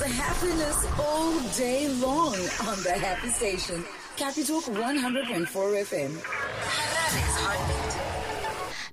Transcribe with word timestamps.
It's 0.00 0.14
happiness 0.14 0.86
all 1.00 1.40
day 1.56 1.88
long 1.88 2.34
on 2.68 2.80
the 2.84 2.92
Happy 2.92 3.30
Station. 3.30 3.84
Capitalk 4.16 4.68
104 4.68 5.70
FM. 5.72 6.14
Harare's. 6.60 7.96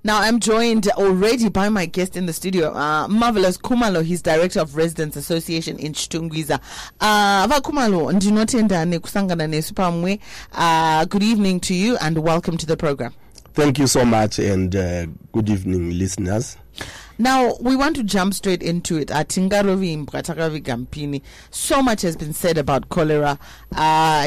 Now 0.02 0.20
I'm 0.20 0.40
joined 0.40 0.88
already 0.88 1.48
by 1.48 1.68
my 1.68 1.86
guest 1.86 2.16
in 2.16 2.26
the 2.26 2.32
studio, 2.32 2.74
uh, 2.74 3.06
Marvelous 3.06 3.56
Kumalo. 3.56 4.02
He's 4.04 4.20
director 4.20 4.58
of 4.58 4.74
Residents 4.74 5.16
Association 5.16 5.78
in 5.78 5.92
Chitungwiza. 5.92 6.58
Uh, 7.00 7.46
Kumalo, 7.60 8.12
ndinotendane 8.12 8.98
kusangana 8.98 9.46
nesu 9.46 9.74
pamwe. 9.74 10.18
Uh, 10.52 11.04
good 11.04 11.22
evening 11.22 11.60
to 11.60 11.74
you 11.74 11.96
and 12.00 12.18
welcome 12.18 12.56
to 12.56 12.66
the 12.66 12.76
program. 12.76 13.12
Thank 13.54 13.78
you 13.78 13.86
so 13.86 14.04
much, 14.04 14.40
and 14.40 14.74
uh, 14.74 15.06
good 15.32 15.48
evening, 15.48 15.96
listeners. 15.98 16.56
Now 17.18 17.56
we 17.60 17.76
want 17.76 17.96
to 17.96 18.02
jump 18.02 18.34
straight 18.34 18.62
into 18.62 18.98
it. 18.98 19.08
Atingarovimbwa 19.08 20.22
takavigampini. 20.22 21.22
So 21.50 21.82
much 21.82 22.02
has 22.02 22.16
been 22.16 22.32
said 22.32 22.58
about 22.58 22.88
cholera. 22.90 23.38
Uh, 23.74 24.26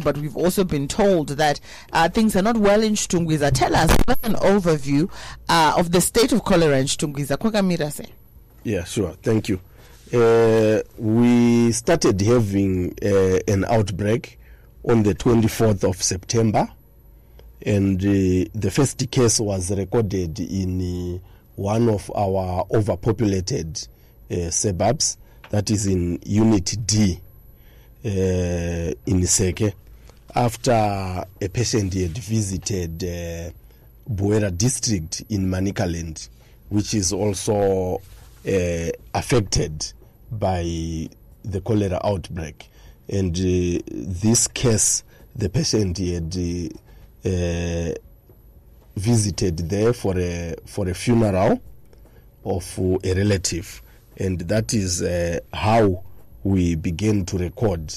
but 0.00 0.18
we've 0.18 0.36
also 0.36 0.64
been 0.64 0.88
told 0.88 1.28
that 1.28 1.60
uh, 1.92 2.08
things 2.08 2.34
are 2.34 2.42
not 2.42 2.56
well 2.56 2.82
in 2.82 2.94
Chitungwiza. 2.94 3.52
Tell 3.52 3.74
us 3.76 3.90
an 4.24 4.34
overview 4.34 5.10
uh, 5.48 5.74
of 5.76 5.92
the 5.92 6.00
state 6.00 6.32
of 6.32 6.44
cholera 6.44 6.78
in 6.78 6.86
se. 6.86 8.06
Yeah, 8.64 8.84
sure. 8.84 9.12
Thank 9.22 9.48
you. 9.48 9.60
Uh, 10.12 10.82
we 10.98 11.72
started 11.72 12.20
having 12.20 12.94
uh, 13.02 13.38
an 13.48 13.64
outbreak 13.64 14.38
on 14.84 15.04
the 15.04 15.14
24th 15.14 15.88
of 15.88 16.02
September, 16.02 16.68
and 17.64 18.00
uh, 18.00 18.48
the 18.54 18.70
first 18.70 19.10
case 19.10 19.40
was 19.40 19.70
recorded 19.70 20.38
in 20.40 20.80
uh, 20.80 21.28
one 21.56 21.88
of 21.88 22.10
our 22.14 22.66
overpopulated 22.72 23.86
uh, 24.30 24.50
suburbs, 24.50 25.16
that 25.50 25.70
is 25.70 25.86
in 25.86 26.18
Unit 26.24 26.76
D 26.86 27.20
uh, 28.04 28.08
in 28.08 29.20
Seke, 29.22 29.74
after 30.34 30.72
a 30.72 31.48
patient 31.48 31.92
had 31.94 32.16
visited 32.16 33.04
uh, 33.04 33.50
Buhera 34.10 34.56
district 34.56 35.22
in 35.28 35.46
Manicaland, 35.48 36.28
which 36.70 36.94
is 36.94 37.12
also 37.12 38.00
uh, 38.48 38.88
affected 39.14 39.92
by 40.30 40.62
the 41.44 41.60
cholera 41.62 42.00
outbreak. 42.02 42.68
And 43.08 43.36
uh, 43.36 43.82
this 43.90 44.48
case, 44.48 45.04
the 45.36 45.50
patient 45.50 45.98
had 45.98 46.34
uh, 47.24 47.90
visited 48.96 49.56
there 49.70 49.92
for 49.92 50.18
a 50.18 50.54
for 50.66 50.88
a 50.88 50.94
funeral 50.94 51.60
of 52.44 52.78
a 52.78 53.14
relative, 53.14 53.80
and 54.16 54.40
that 54.40 54.74
is 54.74 55.02
uh, 55.02 55.38
how 55.52 56.02
we 56.42 56.74
begin 56.74 57.24
to 57.24 57.38
record 57.38 57.94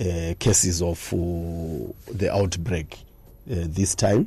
uh, 0.00 0.34
cases 0.40 0.82
of 0.82 0.98
uh, 1.12 1.16
the 2.12 2.28
outbreak 2.32 2.94
uh, 3.48 3.54
this 3.68 3.94
time. 3.94 4.26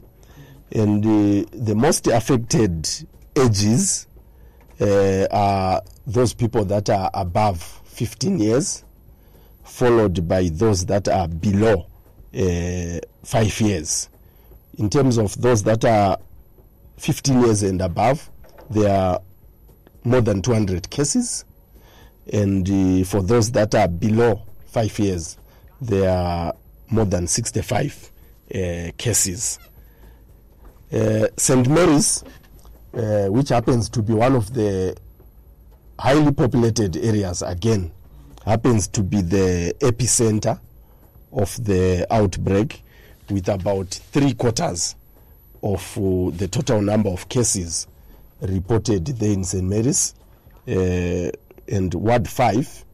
And 0.71 1.03
the 1.03 1.75
most 1.75 2.07
affected 2.07 2.87
ages 3.35 4.07
are 4.79 5.81
those 6.05 6.33
people 6.33 6.63
that 6.65 6.89
are 6.89 7.09
above 7.13 7.61
15 7.85 8.39
years, 8.39 8.83
followed 9.63 10.27
by 10.27 10.49
those 10.49 10.85
that 10.85 11.07
are 11.07 11.27
below 11.27 11.87
five 13.23 13.61
years. 13.61 14.09
In 14.77 14.89
terms 14.91 15.17
of 15.17 15.39
those 15.41 15.63
that 15.63 15.83
are 15.85 16.17
15 16.97 17.41
years 17.41 17.63
and 17.63 17.81
above, 17.81 18.29
there 18.69 18.95
are 18.95 19.21
more 20.03 20.21
than 20.21 20.41
200 20.41 20.89
cases. 20.89 21.45
And 22.31 22.69
uh, 22.69 23.05
for 23.05 23.23
those 23.23 23.51
that 23.53 23.73
are 23.73 23.87
below 23.87 24.41
five 24.67 24.97
years, 24.99 25.37
there 25.81 26.09
are 26.11 26.53
more 26.89 27.05
than 27.05 27.27
65 27.27 28.11
uh, 28.53 28.91
cases. 28.97 29.59
Uh, 30.93 31.27
St. 31.37 31.67
Mary's, 31.67 32.23
uh, 32.93 33.27
which 33.27 33.49
happens 33.49 33.89
to 33.89 34.03
be 34.03 34.13
one 34.13 34.35
of 34.35 34.53
the 34.53 34.95
highly 35.99 36.31
populated 36.31 36.95
areas, 36.97 37.41
again, 37.41 37.91
happens 38.45 38.87
to 38.89 39.01
be 39.01 39.21
the 39.21 39.75
epicenter 39.79 40.59
of 41.31 41.63
the 41.65 42.05
outbreak, 42.11 42.83
with 43.29 43.49
about 43.49 43.87
three 43.89 44.33
quarters 44.33 44.95
of 45.63 45.97
uh, 45.97 46.31
the 46.37 46.47
total 46.47 46.81
number 46.81 47.09
of 47.09 47.27
cases 47.29 47.87
reported 48.41 49.05
there 49.05 49.31
in 49.31 49.43
St. 49.43 49.63
Mary's. 49.63 50.13
Uh, 50.67 51.31
and 51.69 51.93
Ward 51.93 52.27
5, 52.27 52.85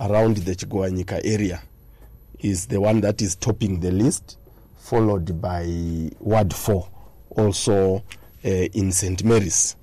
around 0.00 0.38
the 0.38 0.54
Chigwanyika 0.54 1.20
area, 1.24 1.60
is 2.40 2.66
the 2.66 2.80
one 2.80 3.00
that 3.00 3.20
is 3.22 3.36
topping 3.36 3.80
the 3.80 3.90
list, 3.90 4.38
followed 4.78 5.40
by 5.40 5.64
Ward 6.20 6.52
4, 6.52 6.88
also 7.30 7.96
uh, 7.96 8.48
in 8.48 8.92
St. 8.92 9.22
Mary's. 9.24 9.76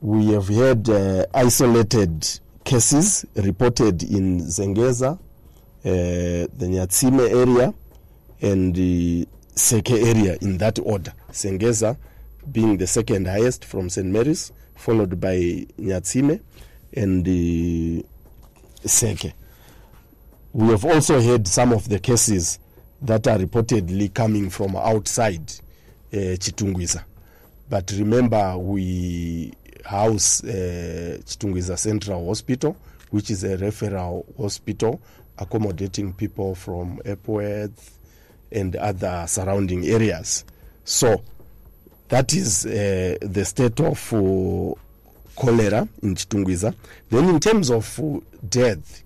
We 0.00 0.28
have 0.32 0.48
had 0.48 0.88
uh, 0.88 1.26
isolated 1.34 2.26
cases 2.64 3.24
reported 3.36 4.02
in 4.02 4.40
Zengeza, 4.40 5.12
uh, 5.14 5.18
the 5.84 6.48
Nyatsime 6.66 7.30
area, 7.30 7.74
and 8.42 8.74
the 8.74 9.26
Seke 9.54 9.92
area 9.92 10.36
in 10.40 10.58
that 10.58 10.78
order. 10.80 11.14
Zengeza 11.30 11.96
being 12.50 12.76
the 12.76 12.86
second 12.86 13.26
highest 13.26 13.64
from 13.64 13.88
St. 13.88 14.06
Mary's, 14.06 14.52
followed 14.74 15.20
by 15.20 15.36
Nyatsime 15.78 16.40
and 16.94 17.24
the 17.24 18.04
Seke. 18.84 19.32
We 20.52 20.68
have 20.68 20.84
also 20.84 21.20
had 21.20 21.46
some 21.46 21.72
of 21.72 21.88
the 21.88 21.98
cases 21.98 22.58
that 23.00 23.26
are 23.26 23.38
reportedly 23.38 24.12
coming 24.12 24.50
from 24.50 24.76
outside 24.76 25.50
uh, 26.12 26.36
Chitungwiza. 26.36 27.04
But 27.70 27.90
remember, 27.96 28.58
we 28.58 29.52
house 29.84 30.44
uh, 30.44 31.18
Chitungwiza 31.24 31.78
Central 31.78 32.26
Hospital, 32.26 32.76
which 33.10 33.30
is 33.30 33.44
a 33.44 33.56
referral 33.56 34.24
hospital 34.36 35.00
accommodating 35.38 36.12
people 36.12 36.54
from 36.54 37.00
Epworth 37.04 37.98
and 38.52 38.76
other 38.76 39.24
surrounding 39.28 39.84
areas. 39.86 40.44
So 40.84 41.22
that 42.08 42.34
is 42.34 42.66
uh, 42.66 43.16
the 43.22 43.44
state 43.44 43.80
of 43.80 44.12
uh, 44.12 44.74
cholera 45.34 45.88
in 46.02 46.14
Chitungwiza. 46.14 46.74
Then, 47.08 47.28
in 47.30 47.40
terms 47.40 47.70
of 47.70 47.98
uh, 47.98 48.20
death, 48.48 49.02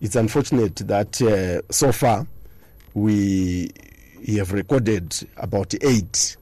it's 0.00 0.16
unfortunate 0.16 0.76
that 0.76 1.20
uh, 1.20 1.60
so 1.70 1.92
far 1.92 2.26
we 2.94 3.70
have 4.28 4.52
recorded 4.52 5.14
about 5.36 5.74
eight 5.82 6.36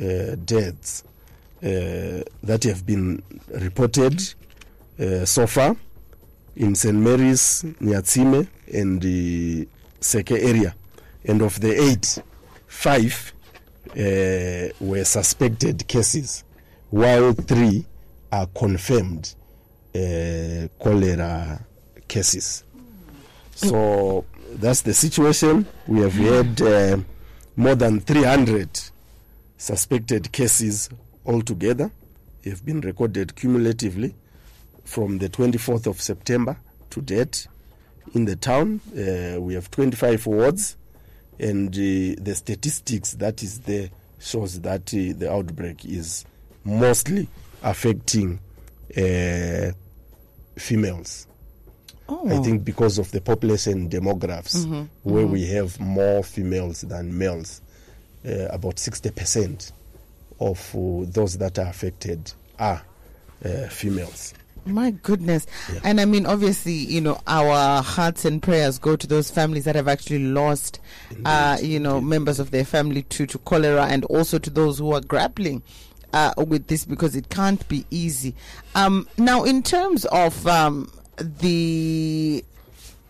uh, 0.00 0.34
deaths 0.44 1.04
uh, 1.62 2.22
that 2.42 2.64
have 2.64 2.84
been 2.84 3.22
reported 3.48 4.20
so 5.24 5.46
far 5.46 5.76
in 6.56 6.74
St. 6.74 6.96
Mary's, 6.96 7.64
Nyatsime, 7.80 8.46
and 8.72 9.00
the 9.00 9.66
Seke 10.00 10.32
area. 10.32 10.74
And 11.24 11.42
of 11.42 11.60
the 11.60 11.72
eight, 11.80 12.22
five 12.66 13.32
uh, 13.90 14.72
were 14.80 15.04
suspected 15.04 15.86
cases, 15.86 16.44
while 16.90 17.32
three 17.32 17.84
are 18.30 18.46
confirmed 18.46 19.34
uh, 19.94 20.68
cholera 20.82 21.64
cases. 22.08 22.64
So 23.54 24.24
that's 24.54 24.82
the 24.82 24.94
situation. 24.94 25.66
We 25.86 26.00
have 26.00 26.14
had 26.14 26.62
uh, 26.62 26.98
more 27.56 27.74
than 27.74 28.00
300 28.00 28.80
suspected 29.58 30.32
cases 30.32 30.90
altogether. 31.26 31.90
Have 32.44 32.64
been 32.64 32.80
recorded 32.80 33.36
cumulatively 33.36 34.14
from 34.84 35.18
the 35.18 35.28
24th 35.28 35.86
of 35.86 36.00
September 36.00 36.56
to 36.90 37.00
date 37.00 37.46
in 38.14 38.24
the 38.24 38.36
town. 38.36 38.80
Uh, 38.90 39.40
we 39.40 39.54
have 39.54 39.70
25 39.70 40.26
wards, 40.26 40.76
and 41.38 41.68
uh, 41.74 42.20
the 42.22 42.34
statistics 42.34 43.12
that 43.14 43.42
is 43.42 43.60
there 43.60 43.90
shows 44.20 44.60
that 44.60 44.82
uh, 44.94 45.18
the 45.18 45.28
outbreak 45.30 45.84
is 45.84 46.24
mostly 46.64 47.28
affecting 47.62 48.38
uh, 48.96 49.72
females. 50.56 51.26
Oh. 52.08 52.28
I 52.28 52.42
think 52.42 52.64
because 52.64 52.98
of 52.98 53.10
the 53.10 53.20
population 53.20 53.88
demographs, 53.88 54.86
where 55.02 55.26
we 55.26 55.46
have 55.46 55.78
more 55.80 56.22
females 56.22 56.82
than 56.82 57.16
males, 57.16 57.62
uh, 58.26 58.46
about 58.50 58.76
60% 58.76 59.72
of 60.40 60.74
uh, 60.74 61.10
those 61.10 61.38
that 61.38 61.58
are 61.58 61.68
affected 61.68 62.32
are 62.58 62.82
uh, 63.44 63.68
females. 63.68 64.34
My 64.64 64.92
goodness. 64.92 65.46
And 65.82 66.00
I 66.00 66.04
mean, 66.04 66.24
obviously, 66.26 66.72
you 66.72 67.00
know, 67.00 67.20
our 67.26 67.82
hearts 67.82 68.24
and 68.24 68.42
prayers 68.42 68.78
go 68.78 68.94
to 68.96 69.06
those 69.06 69.30
families 69.30 69.64
that 69.64 69.74
have 69.74 69.88
actually 69.88 70.20
lost, 70.26 70.78
uh, 71.24 71.58
you 71.60 71.80
know, 71.80 72.00
members 72.00 72.38
of 72.38 72.50
their 72.52 72.64
family 72.64 73.02
to, 73.04 73.26
to 73.26 73.38
cholera 73.38 73.86
and 73.86 74.04
also 74.06 74.38
to 74.38 74.50
those 74.50 74.78
who 74.78 74.92
are 74.92 75.00
grappling 75.00 75.62
uh, 76.12 76.32
with 76.36 76.66
this 76.68 76.84
because 76.84 77.16
it 77.16 77.28
can't 77.28 77.66
be 77.68 77.84
easy. 77.90 78.34
Um, 78.74 79.08
now, 79.18 79.44
in 79.44 79.62
terms 79.62 80.04
of 80.06 80.46
um, 80.46 80.92
the 81.16 82.44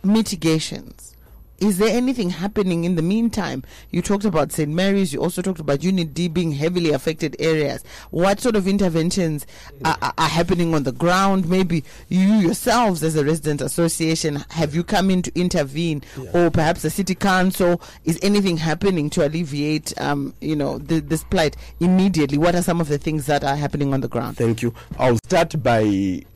mitigations, 0.02 1.16
is 1.62 1.78
there 1.78 1.88
anything 1.96 2.30
happening 2.30 2.84
in 2.84 2.96
the 2.96 3.02
meantime? 3.02 3.62
You 3.90 4.02
talked 4.02 4.24
about 4.24 4.50
St. 4.52 4.68
Mary's, 4.70 5.12
you 5.12 5.20
also 5.22 5.40
talked 5.42 5.60
about 5.60 5.82
Unit 5.82 6.12
D 6.12 6.26
being 6.28 6.52
heavily 6.52 6.90
affected 6.90 7.36
areas. 7.38 7.84
What 8.10 8.40
sort 8.40 8.56
of 8.56 8.66
interventions 8.66 9.46
are, 9.84 9.96
are- 10.02 10.12
are 10.18 10.28
happening 10.28 10.74
on 10.74 10.82
the 10.82 10.92
ground? 10.92 11.48
Maybe 11.48 11.84
you 12.08 12.34
yourselves, 12.34 13.02
as 13.02 13.14
a 13.16 13.24
resident 13.24 13.60
association, 13.60 14.44
have 14.50 14.74
you 14.74 14.82
come 14.82 15.08
in 15.10 15.22
to 15.22 15.32
intervene, 15.38 16.02
or 16.34 16.50
perhaps 16.50 16.82
the 16.82 16.90
city 16.90 17.14
council? 17.14 17.80
Is 18.04 18.18
anything 18.22 18.56
happening 18.56 19.08
to 19.10 19.26
alleviate, 19.26 19.98
um, 20.00 20.34
you 20.40 20.56
know, 20.56 20.78
the, 20.78 21.00
this 21.00 21.22
plight 21.24 21.56
immediately? 21.80 22.38
What 22.38 22.54
are 22.56 22.62
some 22.62 22.80
of 22.80 22.88
the 22.88 22.98
things 22.98 23.26
that 23.26 23.44
are 23.44 23.56
happening 23.56 23.94
on 23.94 24.00
the 24.00 24.08
ground? 24.08 24.36
Thank 24.36 24.62
you. 24.62 24.74
I'll 24.98 25.16
start 25.24 25.62
by 25.62 25.82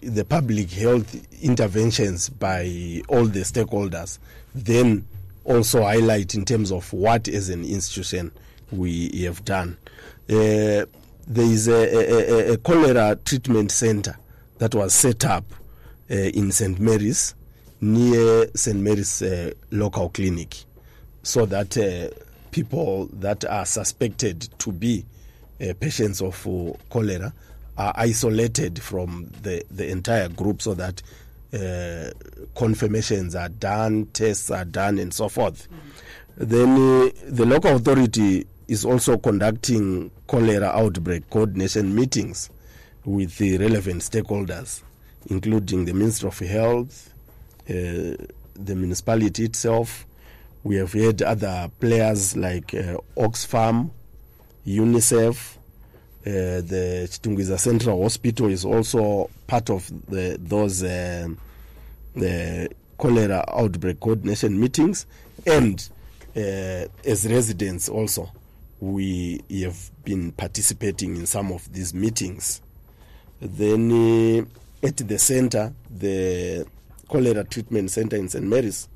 the 0.00 0.24
public 0.28 0.70
health 0.70 1.14
interventions 1.42 2.28
by 2.28 3.02
all 3.08 3.24
the 3.26 3.40
stakeholders, 3.40 4.18
then 4.54 5.06
also 5.46 5.82
highlight 5.82 6.34
in 6.34 6.44
terms 6.44 6.70
of 6.72 6.92
what 6.92 7.28
as 7.28 7.48
an 7.48 7.64
institution 7.64 8.32
we 8.70 9.08
have 9.22 9.44
done. 9.44 9.76
Uh, 10.28 10.84
there 11.28 11.44
is 11.44 11.68
a, 11.68 11.72
a, 11.72 12.52
a- 12.52 12.56
cholera 12.58 13.16
treatment 13.24 13.70
center 13.70 14.16
that 14.58 14.74
was 14.74 14.94
set 14.94 15.24
up 15.24 15.44
uh, 16.10 16.14
in 16.14 16.50
St. 16.52 16.78
Mary's 16.78 17.34
near 17.80 18.48
St. 18.54 18.78
Mary's 18.78 19.22
uh, 19.22 19.52
local 19.70 20.08
clinic 20.08 20.56
so 21.22 21.46
that 21.46 21.76
uh, 21.76 22.08
people 22.50 23.06
that 23.12 23.44
are 23.44 23.66
suspected 23.66 24.48
to 24.58 24.72
be 24.72 25.04
uh, 25.60 25.72
patients 25.80 26.20
of 26.22 26.46
uh, 26.46 26.72
cholera 26.90 27.32
are 27.76 27.92
isolated 27.96 28.80
from 28.82 29.30
the, 29.42 29.62
the 29.70 29.86
entire 29.88 30.28
group 30.28 30.62
so 30.62 30.74
that 30.74 31.02
uh, 31.52 32.10
confirmations 32.54 33.34
are 33.34 33.48
done, 33.48 34.06
tests 34.12 34.50
are 34.50 34.64
done, 34.64 34.98
and 34.98 35.12
so 35.12 35.28
forth. 35.28 35.68
Then 36.36 36.70
uh, 36.70 37.10
the 37.28 37.46
local 37.46 37.76
authority 37.76 38.46
is 38.68 38.84
also 38.84 39.16
conducting 39.16 40.10
cholera 40.26 40.66
outbreak 40.68 41.30
coordination 41.30 41.94
meetings 41.94 42.50
with 43.04 43.38
the 43.38 43.58
relevant 43.58 44.02
stakeholders, 44.02 44.82
including 45.30 45.84
the 45.84 45.94
Minister 45.94 46.26
of 46.26 46.38
Health, 46.40 47.12
uh, 47.68 47.72
the 48.54 48.74
municipality 48.74 49.44
itself. 49.44 50.04
We 50.64 50.76
have 50.76 50.92
had 50.92 51.22
other 51.22 51.70
players 51.78 52.36
like 52.36 52.74
uh, 52.74 52.96
Oxfam, 53.16 53.90
UNICEF, 54.66 55.55
uh, 56.26 56.60
the 56.60 57.06
Chitungwiza 57.08 57.58
Central 57.58 58.02
Hospital 58.02 58.48
is 58.48 58.64
also 58.64 59.30
part 59.46 59.70
of 59.70 59.88
the, 60.08 60.36
those 60.40 60.82
um 60.82 61.38
the 62.16 62.68
cholera 62.98 63.44
outbreak 63.48 64.00
coordination 64.00 64.58
meetings, 64.58 65.06
and 65.46 65.88
uh, 66.36 66.86
as 67.04 67.26
residents 67.30 67.88
also, 67.88 68.30
we 68.80 69.40
have 69.62 69.90
been 70.04 70.32
participating 70.32 71.16
in 71.16 71.26
some 71.26 71.52
of 71.52 71.70
these 71.72 71.94
meetings. 71.94 72.60
Then 73.40 73.92
uh, 74.42 74.86
at 74.86 74.96
the 74.96 75.18
center, 75.18 75.72
the 75.90 76.66
cholera 77.08 77.44
treatment 77.44 77.90
center 77.90 78.16
in 78.16 78.28
St. 78.28 78.44
Mary's, 78.44 78.88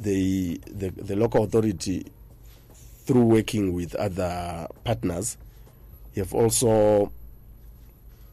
the, 0.00 0.58
the, 0.66 0.90
the 0.90 1.16
local 1.16 1.44
authority, 1.44 2.06
through 3.04 3.24
working 3.24 3.72
with 3.72 3.94
other 3.96 4.66
partners, 4.84 5.36
have 6.16 6.34
also 6.34 7.12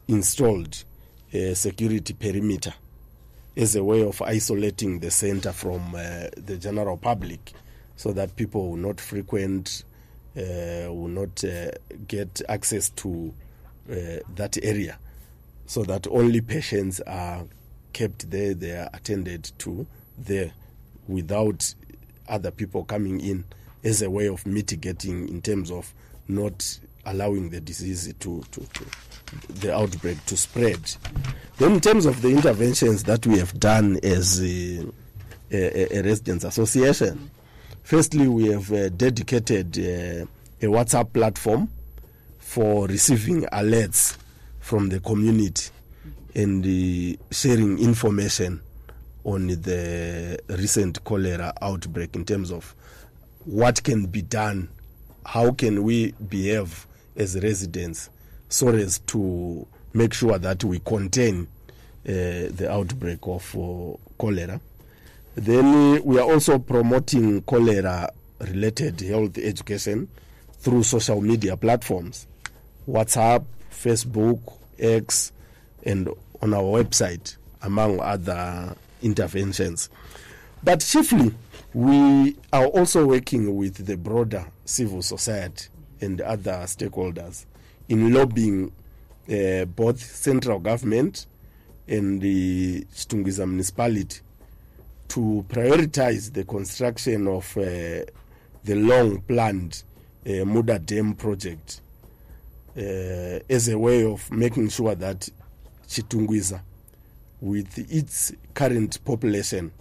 installed 0.08 0.84
a 1.32 1.54
security 1.54 2.14
perimeter 2.14 2.74
as 3.56 3.76
a 3.76 3.84
way 3.84 4.02
of 4.02 4.22
isolating 4.22 5.00
the 5.00 5.10
center 5.10 5.52
from 5.52 5.94
uh, 5.94 6.28
the 6.36 6.56
general 6.58 6.96
public 6.96 7.52
so 7.96 8.12
that 8.12 8.36
people 8.36 8.70
will 8.70 8.76
not 8.76 9.00
frequent, 9.00 9.82
uh, 10.36 10.86
will 10.86 11.08
not 11.08 11.44
uh, 11.44 11.70
get 12.06 12.40
access 12.48 12.90
to 12.90 13.34
uh, 13.90 13.94
that 14.36 14.56
area. 14.62 14.98
So 15.66 15.82
that 15.84 16.06
only 16.06 16.40
patients 16.40 17.00
are 17.00 17.44
kept 17.92 18.30
there, 18.30 18.54
they 18.54 18.76
are 18.76 18.88
attended 18.94 19.50
to 19.58 19.86
there 20.16 20.52
without 21.08 21.74
other 22.28 22.50
people 22.50 22.84
coming 22.84 23.20
in 23.20 23.44
as 23.82 24.02
a 24.02 24.10
way 24.10 24.28
of 24.28 24.46
mitigating 24.46 25.28
in 25.28 25.42
terms 25.42 25.70
of 25.70 25.92
not 26.28 26.78
allowing 27.06 27.50
the 27.50 27.60
disease 27.60 28.12
to, 28.20 28.42
to, 28.50 28.60
to 28.60 28.84
the 29.60 29.74
outbreak 29.74 30.24
to 30.26 30.36
spread. 30.36 30.80
Then, 31.58 31.72
in 31.72 31.80
terms 31.80 32.06
of 32.06 32.22
the 32.22 32.28
interventions 32.28 33.04
that 33.04 33.26
we 33.26 33.38
have 33.38 33.58
done 33.58 33.98
as 34.02 34.40
a, 34.42 34.86
a, 35.50 35.98
a 35.98 36.02
residents 36.02 36.44
association, 36.44 37.30
firstly, 37.82 38.28
we 38.28 38.46
have 38.48 38.72
uh, 38.72 38.88
dedicated 38.90 39.78
uh, 39.78 40.26
a 40.60 40.66
WhatsApp 40.70 41.12
platform 41.12 41.68
for 42.38 42.86
receiving 42.86 43.42
alerts 43.52 44.16
from 44.60 44.88
the 44.88 45.00
community 45.00 45.70
and 46.34 46.64
uh, 46.64 47.16
sharing 47.30 47.78
information 47.78 48.60
on 49.24 49.46
the 49.48 50.38
recent 50.48 51.02
cholera 51.04 51.52
outbreak 51.60 52.14
in 52.16 52.24
terms 52.24 52.50
of 52.50 52.74
what 53.44 53.82
can 53.82 54.06
be 54.06 54.22
done, 54.22 54.68
how 55.24 55.52
can 55.52 55.82
we 55.82 56.12
behave 56.12 56.86
as 57.18 57.38
residents 57.42 58.08
so 58.48 58.68
as 58.68 59.00
to 59.00 59.66
make 59.92 60.14
sure 60.14 60.38
that 60.38 60.64
we 60.64 60.78
contain 60.78 61.46
uh, 62.06 62.48
the 62.50 62.68
outbreak 62.70 63.18
of 63.24 63.54
uh, 63.56 63.96
cholera. 64.18 64.60
Then 65.34 66.02
we 66.04 66.18
are 66.18 66.30
also 66.30 66.58
promoting 66.58 67.42
cholera 67.42 68.10
related 68.40 69.00
health 69.00 69.36
education 69.36 70.08
through 70.60 70.84
social 70.84 71.20
media 71.20 71.56
platforms 71.56 72.26
WhatsApp, 72.88 73.44
Facebook, 73.70 74.40
X, 74.78 75.32
and 75.82 76.08
on 76.40 76.54
our 76.54 76.62
website, 76.62 77.36
among 77.60 78.00
other 78.00 78.74
interventions. 79.02 79.90
But 80.64 80.80
chiefly, 80.80 81.34
we 81.74 82.36
are 82.50 82.64
also 82.66 83.04
working 83.06 83.54
with 83.56 83.84
the 83.86 83.96
broader 83.98 84.46
civil 84.64 85.02
society 85.02 85.68
and 86.00 86.20
other 86.20 86.52
stakeholders 86.64 87.44
in 87.88 88.12
lobbying 88.12 88.72
uh, 89.30 89.64
both 89.64 90.00
central 90.00 90.58
government 90.58 91.26
and 91.86 92.20
the 92.20 92.84
Chitungwiza 92.94 93.46
municipality 93.46 94.20
to 95.08 95.44
prioritize 95.48 96.32
the 96.32 96.44
construction 96.44 97.26
of 97.26 97.56
uh, 97.56 98.04
the 98.64 98.74
long 98.74 99.20
planned 99.22 99.82
uh, 100.26 100.44
Muda 100.44 100.78
Dam 100.78 101.14
project 101.14 101.80
uh, 102.76 103.40
as 103.48 103.68
a 103.68 103.78
way 103.78 104.04
of 104.04 104.30
making 104.30 104.68
sure 104.68 104.94
that 104.94 105.28
Chitungwiza, 105.88 106.60
with 107.40 107.78
its 107.90 108.32
current 108.52 109.02
population, 109.04 109.72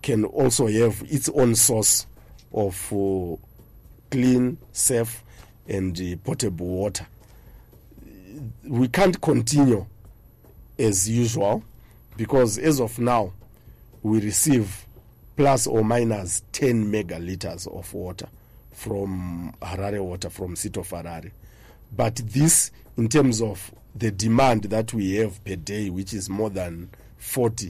can 0.00 0.24
also 0.24 0.68
have 0.68 1.02
its 1.08 1.28
own 1.30 1.54
source 1.54 2.06
of 2.52 2.92
uh, 2.92 3.36
clean, 4.12 4.58
safe, 4.72 5.24
and 5.66 5.98
uh, 5.98 6.16
potable 6.22 6.66
water. 6.66 7.06
We 8.62 8.86
can't 8.88 9.18
continue 9.20 9.86
as 10.78 11.08
usual 11.08 11.64
because 12.16 12.58
as 12.58 12.78
of 12.80 12.98
now, 12.98 13.32
we 14.02 14.20
receive 14.20 14.86
plus 15.36 15.66
or 15.66 15.82
minus 15.82 16.42
10 16.52 16.92
megaliters 16.92 17.66
of 17.66 17.92
water 17.94 18.28
from 18.72 19.54
Harare 19.62 20.00
water, 20.02 20.28
from 20.28 20.56
City 20.56 20.78
of 20.78 20.88
Harare. 20.90 21.30
But 21.96 22.16
this, 22.16 22.70
in 22.98 23.08
terms 23.08 23.40
of 23.40 23.72
the 23.94 24.10
demand 24.10 24.64
that 24.64 24.92
we 24.92 25.14
have 25.16 25.42
per 25.44 25.56
day, 25.56 25.88
which 25.88 26.12
is 26.12 26.28
more 26.28 26.50
than 26.50 26.90
40 27.16 27.68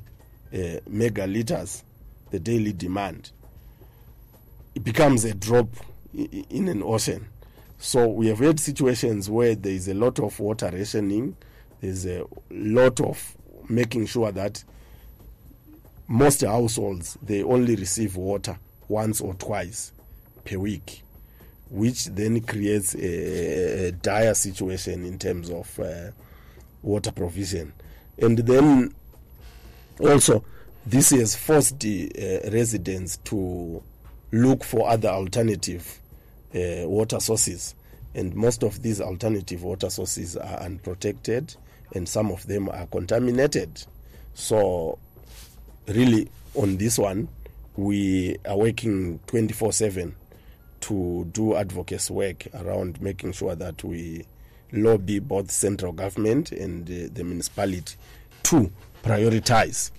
uh, 0.52 0.56
megaliters, 0.90 1.82
the 2.30 2.40
daily 2.40 2.72
demand, 2.72 3.30
it 4.75 4.82
becomes 4.82 5.25
a 5.25 5.34
drop 5.34 5.68
in 6.14 6.69
an 6.69 6.83
ocean. 6.83 7.26
So 7.78 8.07
we 8.09 8.28
have 8.28 8.38
had 8.38 8.61
situations 8.61 9.28
where 9.28 9.54
there 9.54 9.73
is 9.73 9.88
a 9.88 9.95
lot 9.95 10.21
of 10.21 10.38
water 10.38 10.71
rationing, 10.73 11.37
there's 11.81 12.07
a 12.07 12.25
lot 12.50 13.00
of 13.00 13.37
making 13.69 14.07
sure 14.07 14.31
that 14.33 14.62
most 16.09 16.42
households 16.42 17.16
they 17.23 17.42
only 17.42 17.75
receive 17.75 18.16
water 18.16 18.59
once 18.88 19.21
or 19.21 19.35
twice 19.35 19.92
per 20.45 20.59
week 20.59 21.02
which 21.71 22.04
then 22.07 22.40
creates 22.42 22.95
a, 22.95 23.87
a 23.87 23.92
dire 23.92 24.35
situation 24.35 25.07
in 25.07 25.19
terms 25.19 25.49
of 25.49 25.81
uh, 25.81 26.11
water 26.83 27.11
provision 27.12 27.73
and 28.19 28.38
then 28.40 28.95
also 30.00 30.45
this 30.85 31.11
has 31.11 31.35
forced 31.35 31.81
the 31.81 32.11
uh, 32.19 32.50
residents 32.50 33.16
to 33.19 33.83
look 34.33 34.64
for 34.64 34.88
other 34.90 35.09
alternative 35.09 35.99
uh, 36.54 36.88
water 36.88 37.21
sources 37.21 37.75
and 38.14 38.35
most 38.35 38.62
of 38.62 38.82
these 38.82 39.00
alternative 39.00 39.62
water 39.62 39.88
sources 39.88 40.37
are 40.37 40.61
unprotected, 40.61 41.54
and 41.94 42.09
some 42.09 42.30
of 42.30 42.47
them 42.47 42.68
are 42.68 42.87
contaminated. 42.87 43.85
So, 44.35 44.99
really, 45.87 46.28
on 46.54 46.76
this 46.76 46.99
one, 46.99 47.28
we 47.76 48.37
are 48.47 48.56
working 48.56 49.18
24 49.26 49.73
7 49.73 50.14
to 50.80 51.25
do 51.32 51.54
advocacy 51.54 52.12
work 52.12 52.47
around 52.54 53.00
making 53.00 53.32
sure 53.32 53.54
that 53.54 53.82
we 53.85 54.26
lobby 54.73 55.18
both 55.21 55.50
central 55.50 55.92
government 55.92 56.50
and 56.52 56.88
uh, 56.88 57.09
the 57.12 57.23
municipality 57.25 57.97
to 58.42 58.71
prioritize. 59.02 59.90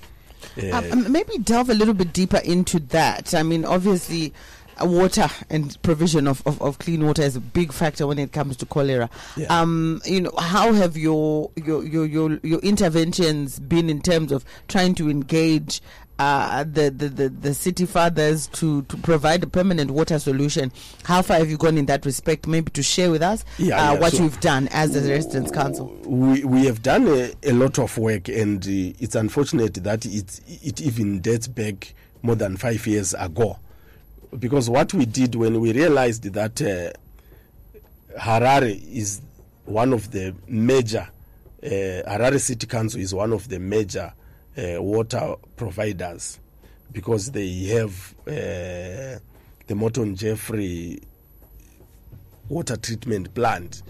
Uh, 0.62 0.82
maybe 1.10 1.38
delve 1.38 1.70
a 1.70 1.74
little 1.74 1.94
bit 1.94 2.12
deeper 2.12 2.38
into 2.38 2.80
that. 2.80 3.34
I 3.34 3.44
mean, 3.44 3.64
obviously, 3.66 4.34
water 4.82 5.28
and 5.50 5.82
provision 5.84 6.28
of, 6.28 6.42
of, 6.46 6.62
of 6.62 6.80
clean 6.80 7.06
water 7.06 7.22
is 7.22 7.36
a 7.36 7.40
big 7.42 7.72
factor 7.72 8.08
when 8.08 8.20
it 8.20 8.32
comes 8.32 8.58
to 8.58 8.66
cholera. 8.66 9.10
Yeah. 9.38 9.48
Um, 9.48 10.02
you 10.06 10.22
know, 10.22 10.32
how 10.38 10.74
have 10.74 10.98
your 10.98 11.52
your, 11.56 11.84
your 11.84 12.06
your 12.06 12.40
your 12.44 12.60
interventions 12.60 13.60
been 13.60 13.90
in 13.90 14.02
terms 14.02 14.32
of 14.32 14.44
trying 14.68 14.96
to 14.96 15.10
engage 15.10 15.82
uh, 16.20 16.64
the, 16.64 16.92
the, 16.92 17.10
the, 17.10 17.28
the 17.30 17.54
city 17.56 17.88
fathers 17.88 18.46
to, 18.48 18.84
to 18.84 18.96
provide 18.98 19.44
a 19.44 19.48
permanent 19.48 19.90
water 19.92 20.20
solution? 20.20 20.72
How 21.04 21.24
far 21.24 21.38
have 21.38 21.50
you 21.50 21.58
gone 21.58 21.76
in 21.78 21.88
that 21.88 22.06
respect? 22.06 22.46
Maybe 22.46 22.70
to 22.72 22.84
share 22.84 23.10
with 23.10 23.24
us 23.24 23.44
Yeah, 23.58 23.76
uh, 23.90 23.94
yeah, 23.94 24.00
what 24.00 24.14
so- 24.14 24.24
you've 24.24 24.40
done 24.40 24.68
as 24.72 24.92
the 24.94 25.10
Residents 25.10 25.52
Council. 25.52 25.88
we 26.06 26.44
we 26.44 26.66
have 26.66 26.82
done 26.84 27.08
a, 27.08 27.34
a 27.44 27.52
lot 27.52 27.80
of 27.80 27.98
work, 27.98 28.30
and 28.30 28.64
uh, 28.64 28.70
it's 29.00 29.16
unfortunate 29.16 29.74
that 29.84 30.06
it 30.06 30.40
it 30.62 30.82
even 30.82 31.20
dates 31.20 31.48
back 31.48 31.94
more 32.22 32.36
than 32.36 32.58
five 32.58 32.86
years 32.88 33.14
ago, 33.16 33.58
because 34.40 34.70
what 34.70 34.94
we 34.94 35.06
did 35.06 35.36
when 35.36 35.60
we 35.60 35.74
realized 35.74 36.24
that 36.24 36.62
uh, 36.62 36.92
Harare 38.20 38.82
is 38.92 39.22
one 39.66 39.94
of 39.94 40.12
the 40.12 40.36
major 40.48 41.08
uh, 41.64 41.68
Harare 42.10 42.40
City 42.40 42.68
Council 42.68 43.00
is 43.00 43.14
one 43.14 43.32
of 43.32 43.48
the 43.48 43.60
major 43.60 44.14
uh, 44.58 44.82
water 44.82 45.36
providers 45.56 46.40
because 46.92 47.32
they 47.32 47.50
have 47.66 48.14
uh, 48.28 49.18
the 49.68 49.76
Morton 49.76 50.16
Jeffrey 50.16 51.00
water 52.50 52.76
treatment 52.76 53.34
plant, 53.34 53.82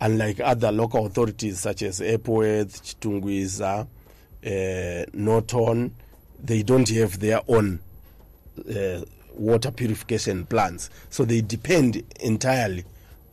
unlike 0.00 0.40
other 0.40 0.70
local 0.70 1.06
authorities 1.06 1.58
such 1.60 1.82
as 1.82 2.00
Epworth, 2.02 2.82
Chitungwiza, 2.84 3.86
uh, 4.46 5.10
Norton, 5.14 5.94
they 6.42 6.62
don't 6.62 6.88
have 6.90 7.18
their 7.18 7.40
own 7.48 7.80
uh, 8.58 9.00
water 9.36 9.70
purification 9.70 10.46
plants. 10.46 10.90
So 11.10 11.24
they 11.24 11.40
depend 11.40 12.02
entirely 12.20 12.84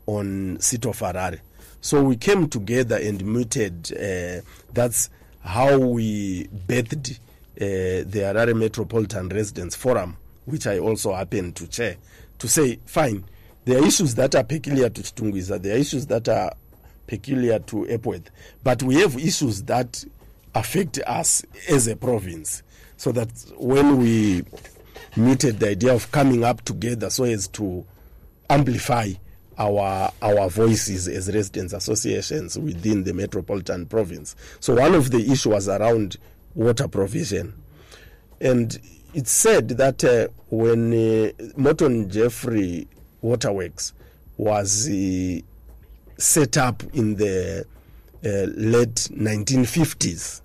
on 0.06 0.60
City 0.60 0.90
of 0.90 1.00
Harare. 1.00 1.40
So 1.82 2.04
we 2.04 2.16
came 2.16 2.48
together 2.50 2.98
and 2.98 3.24
mooted. 3.26 3.92
Uh, 3.94 4.42
that's 4.74 5.10
how 5.42 5.78
we 5.78 6.48
birthed 6.68 7.20
uh, 7.56 7.58
the 7.58 8.20
Harare 8.24 8.56
Metropolitan 8.56 9.30
Residents 9.30 9.76
Forum, 9.76 10.18
which 10.46 10.66
I 10.68 10.80
also 10.80 11.14
happen 11.14 11.52
to 11.54 11.68
chair, 11.68 11.98
to 12.40 12.48
say, 12.48 12.80
fine, 12.86 13.26
there 13.66 13.82
are 13.82 13.86
issues 13.86 14.16
that 14.16 14.36
are 14.36 14.44
peculiar 14.44 14.90
to 14.90 15.02
Chitungwiza, 15.02 15.62
there 15.62 15.76
are 15.76 15.80
issues 15.80 16.06
that 16.08 16.28
are 16.28 16.52
peculiar 17.08 17.60
to 17.60 17.88
Epworth, 17.90 18.30
but 18.64 18.82
we 18.84 18.96
have 18.96 19.16
issues 19.18 19.64
that 19.64 20.04
affect 20.56 21.00
us 21.06 21.44
as 21.70 21.88
a 21.88 21.96
province. 21.96 22.64
So 22.98 23.12
that 23.12 23.30
when 23.58 23.98
we 23.98 24.44
mooted 25.16 25.60
the 25.60 25.70
idea 25.70 25.94
of 25.94 26.12
coming 26.12 26.44
up 26.44 26.62
together 26.64 27.10
so 27.10 27.24
as 27.24 27.48
to 27.50 27.86
amplify 28.50 29.10
our 29.58 30.12
our 30.22 30.50
voices 30.50 31.08
as 31.08 31.32
residents 31.34 31.74
associations 31.74 32.58
within 32.58 33.04
the 33.04 33.14
metropolitan 33.14 33.86
province. 33.86 34.36
So 34.60 34.76
one 34.76 34.96
of 34.96 35.12
the 35.12 35.20
issues 35.20 35.48
was 35.48 35.70
around 35.70 36.18
water 36.56 36.88
provision, 36.88 37.54
and 38.42 38.80
it's 39.14 39.32
said 39.32 39.70
that 39.70 40.04
uh, 40.04 40.28
when 40.50 40.92
uh, 40.94 41.32
Morton 41.56 42.10
Jeffrey 42.10 42.88
Waterworks 43.22 43.94
was 44.38 44.90
uh, 44.90 45.40
set 46.18 46.58
up 46.58 46.84
in 46.94 47.16
the 47.16 47.66
uh, 48.26 48.30
late 48.56 48.96
1950s, 49.12 50.42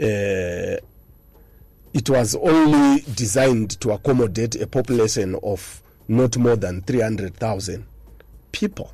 uh, 0.00 0.80
it 1.94 2.10
was 2.10 2.34
only 2.36 3.00
designed 3.14 3.80
to 3.80 3.92
accommodate 3.92 4.54
a 4.56 4.66
population 4.66 5.36
of 5.42 5.82
not 6.06 6.36
more 6.36 6.56
than 6.56 6.82
300,000 6.82 7.84
people. 8.52 8.92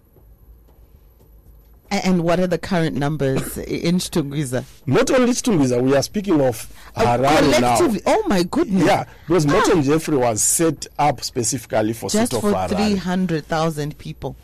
And 1.90 2.24
what 2.24 2.40
are 2.40 2.46
the 2.46 2.58
current 2.58 2.96
numbers 2.96 3.56
in 3.58 3.96
Chitungwiza? 3.98 4.64
Not 4.86 5.10
only 5.12 5.32
Chitungwiza, 5.32 5.80
we 5.80 5.94
are 5.94 6.02
speaking 6.02 6.40
of 6.40 6.72
oh, 6.96 7.04
Harare 7.04 7.60
now. 7.60 7.78
Oh 8.06 8.24
my 8.26 8.42
goodness. 8.42 8.84
Yeah, 8.84 9.04
because 9.26 9.46
Morton 9.46 9.78
ah. 9.78 9.82
Jeffrey 9.82 10.16
was 10.16 10.42
set 10.42 10.86
up 10.98 11.22
specifically 11.22 11.92
for 11.92 12.10
Just 12.10 12.32
for 12.32 12.68
300,000 12.68 13.96
people. 13.98 14.34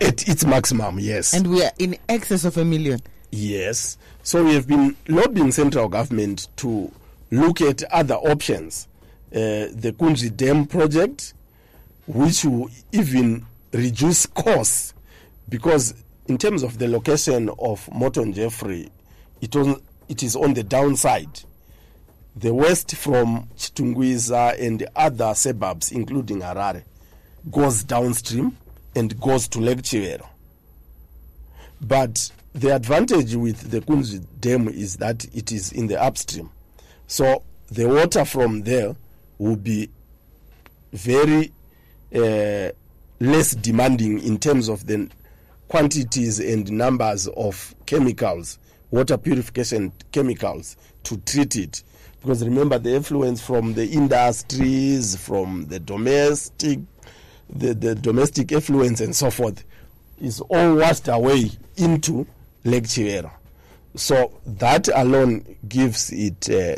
At 0.00 0.28
its 0.28 0.44
maximum, 0.44 0.98
yes. 0.98 1.32
And 1.32 1.46
we 1.48 1.62
are 1.64 1.72
in 1.78 1.96
excess 2.08 2.44
of 2.44 2.58
a 2.58 2.64
million. 2.64 3.00
Yes. 3.30 3.96
So 4.22 4.44
we 4.44 4.54
have 4.54 4.66
been 4.66 4.96
lobbying 5.08 5.52
central 5.52 5.88
government 5.88 6.48
to 6.56 6.92
look 7.30 7.60
at 7.60 7.82
other 7.92 8.14
options. 8.16 8.88
Uh, 9.32 9.70
the 9.72 9.94
Kunzvi 9.96 10.36
Dam 10.36 10.66
project, 10.66 11.34
which 12.06 12.44
will 12.44 12.68
even 12.92 13.46
reduce 13.72 14.26
costs, 14.26 14.92
because 15.48 15.94
in 16.26 16.38
terms 16.38 16.62
of 16.62 16.78
the 16.78 16.88
location 16.88 17.50
of 17.58 17.88
Morton 17.92 18.32
Jeffrey, 18.32 18.90
it, 19.40 19.54
on, 19.54 19.80
it 20.08 20.22
is 20.22 20.34
on 20.34 20.54
the 20.54 20.62
downside. 20.62 21.42
The 22.36 22.52
west 22.54 22.94
from 22.96 23.48
Chitungwiza 23.56 24.60
and 24.60 24.86
other 24.96 25.34
suburbs, 25.34 25.92
including 25.92 26.40
Harare, 26.40 26.84
goes 27.50 27.84
downstream 27.84 28.56
and 28.94 29.18
goes 29.20 29.48
to 29.48 29.60
Lake 29.60 29.82
Chivero. 29.82 30.26
But 31.80 32.30
the 32.54 32.74
advantage 32.74 33.34
with 33.36 33.70
the 33.70 33.80
Kunzvi 33.80 34.24
Dam 34.40 34.68
is 34.68 34.96
that 34.96 35.24
it 35.34 35.52
is 35.52 35.72
in 35.72 35.86
the 35.86 36.00
upstream. 36.00 36.50
So 37.10 37.42
the 37.72 37.88
water 37.88 38.24
from 38.24 38.62
there 38.62 38.94
will 39.36 39.56
be 39.56 39.90
very 40.92 41.50
uh, 42.14 42.70
less 43.18 43.50
demanding 43.56 44.20
in 44.20 44.38
terms 44.38 44.68
of 44.68 44.86
the 44.86 45.10
quantities 45.66 46.38
and 46.38 46.70
numbers 46.70 47.26
of 47.26 47.74
chemicals, 47.84 48.60
water 48.92 49.18
purification 49.18 49.92
chemicals 50.12 50.76
to 51.02 51.16
treat 51.16 51.56
it. 51.56 51.82
Because 52.20 52.44
remember 52.44 52.78
the 52.78 52.94
influence 52.94 53.40
from 53.44 53.74
the 53.74 53.86
industries, 53.88 55.16
from 55.16 55.66
the 55.66 55.80
domestic, 55.80 56.78
the, 57.48 57.74
the 57.74 57.96
domestic 57.96 58.52
effluence 58.52 59.00
and 59.00 59.16
so 59.16 59.32
forth 59.32 59.64
is 60.20 60.40
all 60.42 60.76
washed 60.76 61.08
away 61.08 61.50
into 61.76 62.24
Lake 62.62 62.84
Chivero. 62.84 63.32
So 63.96 64.32
that 64.46 64.86
alone 64.94 65.56
gives 65.68 66.12
it 66.12 66.48
uh, 66.48 66.76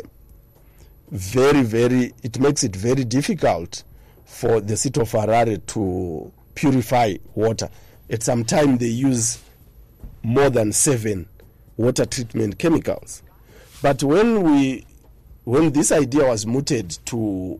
very, 1.11 1.61
very, 1.63 2.13
it 2.23 2.39
makes 2.39 2.63
it 2.63 2.75
very 2.75 3.03
difficult 3.03 3.83
for 4.25 4.59
the 4.61 4.75
city 4.75 4.99
of 4.99 5.11
Harare 5.11 5.63
to 5.67 6.31
purify 6.55 7.15
water. 7.35 7.69
At 8.09 8.23
some 8.23 8.43
time, 8.43 8.77
they 8.77 8.87
use 8.87 9.41
more 10.23 10.49
than 10.49 10.71
seven 10.71 11.27
water 11.77 12.05
treatment 12.05 12.57
chemicals. 12.57 13.21
But 13.81 14.01
when 14.03 14.43
we, 14.43 14.85
when 15.43 15.71
this 15.71 15.91
idea 15.91 16.25
was 16.25 16.45
mooted 16.45 16.97
to 17.05 17.59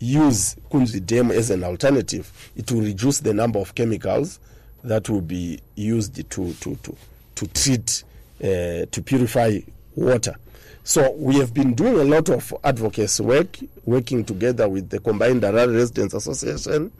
use 0.00 0.56
Kunzvi 0.70 1.04
Dam 1.04 1.30
as 1.30 1.50
an 1.50 1.62
alternative, 1.62 2.50
it 2.56 2.70
will 2.72 2.80
reduce 2.80 3.20
the 3.20 3.34
number 3.34 3.58
of 3.58 3.74
chemicals 3.74 4.40
that 4.82 5.08
will 5.08 5.20
be 5.20 5.60
used 5.76 6.14
to 6.14 6.22
to 6.54 6.74
to 6.74 6.96
to 7.34 7.46
treat 7.48 8.02
uh, 8.42 8.86
to 8.90 9.02
purify 9.04 9.58
water. 9.94 10.34
So 10.82 11.12
we 11.12 11.36
have 11.36 11.52
been 11.52 11.74
doing 11.74 11.98
a 12.00 12.04
lot 12.04 12.28
of 12.30 12.54
advocacy 12.64 13.22
work, 13.22 13.58
working 13.84 14.24
together 14.24 14.68
with 14.68 14.88
the 14.88 14.98
Combined 14.98 15.42
Harare 15.42 15.72
Residents 15.74 16.14
Association, 16.14 16.90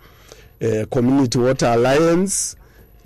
uh, 0.63 0.85
Community 0.93 1.39
Water 1.39 1.67
Alliance, 1.67 2.57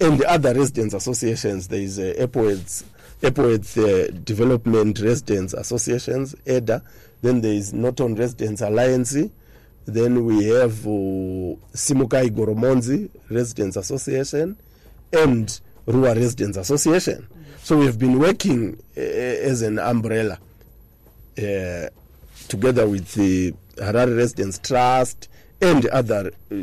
and 0.00 0.18
the 0.18 0.28
other 0.28 0.52
residents 0.54 0.94
associations. 0.94 1.68
There 1.68 1.80
is 1.80 1.98
uh, 1.98 2.14
Epworth 2.18 3.78
uh, 3.78 4.10
Development 4.24 4.98
Residents 5.00 5.54
Associations, 5.54 6.34
EDA. 6.44 6.82
Then 7.22 7.40
there 7.40 7.52
is 7.54 7.72
Norton 7.72 8.16
Residents 8.16 8.60
Alliance. 8.60 9.16
Then 9.86 10.24
we 10.24 10.46
have 10.46 10.84
uh, 10.86 10.90
Simukai 11.72 12.30
Goromonzi 12.30 13.08
Residents 13.30 13.76
Association 13.76 14.56
and 15.12 15.60
Ruwa 15.86 16.16
Residents 16.16 16.56
Association. 16.58 17.26
So 17.62 17.78
we 17.78 17.86
have 17.86 17.98
been 17.98 18.18
working 18.18 18.76
uh, 18.96 19.00
as 19.00 19.62
an 19.62 19.78
umbrella 19.78 20.38
uh, 21.38 21.88
together 22.48 22.88
with 22.88 23.12
the 23.14 23.52
Harare 23.76 24.16
Residents 24.16 24.58
Trust 24.58 25.28
and 25.60 25.86
other 25.86 26.28
uh, 26.50 26.54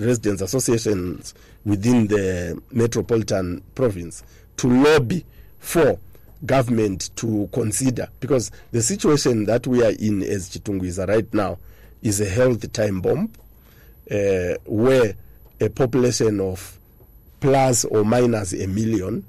residents 0.00 0.42
associations 0.42 1.34
within 1.64 2.06
the 2.08 2.60
metropolitan 2.70 3.62
province 3.74 4.22
to 4.56 4.68
lobby 4.68 5.24
for 5.58 5.98
government 6.44 7.10
to 7.16 7.48
consider 7.52 8.06
because 8.20 8.50
the 8.70 8.82
situation 8.82 9.44
that 9.46 9.66
we 9.66 9.82
are 9.82 9.92
in 9.98 10.22
as 10.22 10.50
Chitungwiza 10.50 11.08
right 11.08 11.32
now 11.32 11.56
is 12.02 12.20
a 12.20 12.26
health 12.28 12.70
time 12.72 13.00
bomb 13.00 13.30
uh, 14.10 14.54
where 14.66 15.14
a 15.60 15.68
population 15.70 16.40
of 16.40 16.78
plus 17.40 17.84
or 17.86 18.04
minus 18.04 18.52
a 18.52 18.66
million 18.66 19.24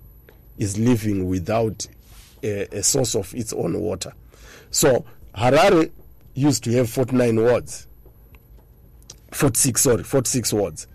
is 0.58 0.78
living 0.78 1.28
without 1.30 1.88
a, 2.44 2.68
a 2.78 2.84
source 2.84 3.16
of 3.16 3.34
its 3.34 3.54
own 3.54 3.80
water. 3.80 4.12
So 4.72 5.06
Harare 5.36 5.92
used 6.34 6.64
to 6.66 6.72
have 6.74 6.90
49 6.90 7.42
wards, 7.42 7.88
46, 9.32 9.82
sorry, 9.82 10.04
46 10.04 10.54
wards, 10.54 10.88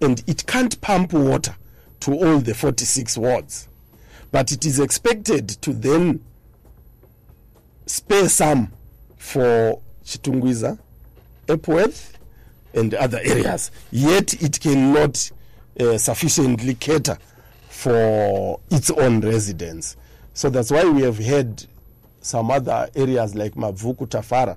and 0.00 0.22
it 0.26 0.46
can't 0.46 0.80
pump 0.80 1.12
water 1.12 1.56
to 2.00 2.12
all 2.12 2.38
the 2.38 2.54
46 2.54 3.16
wards. 3.18 3.68
But 4.30 4.52
it 4.52 4.64
is 4.64 4.78
expected 4.78 5.48
to 5.48 5.72
then 5.72 6.24
spare 7.86 8.28
some 8.28 8.72
for 9.16 9.80
Chitungwiza, 10.04 10.78
Epworth, 11.48 12.18
and 12.74 12.94
other 12.94 13.20
areas. 13.24 13.70
Yet 13.90 14.40
it 14.42 14.60
cannot 14.60 15.30
uh, 15.80 15.98
sufficiently 15.98 16.74
cater 16.74 17.18
for 17.68 18.60
its 18.70 18.90
own 18.90 19.20
residents. 19.20 19.96
So 20.34 20.50
that's 20.50 20.70
why 20.70 20.84
we 20.84 21.02
have 21.02 21.18
had 21.18 21.64
some 22.20 22.50
other 22.54 22.88
areas 22.94 23.34
like 23.34 23.54
Mavuku, 23.56 24.06
Tafara. 24.06 24.56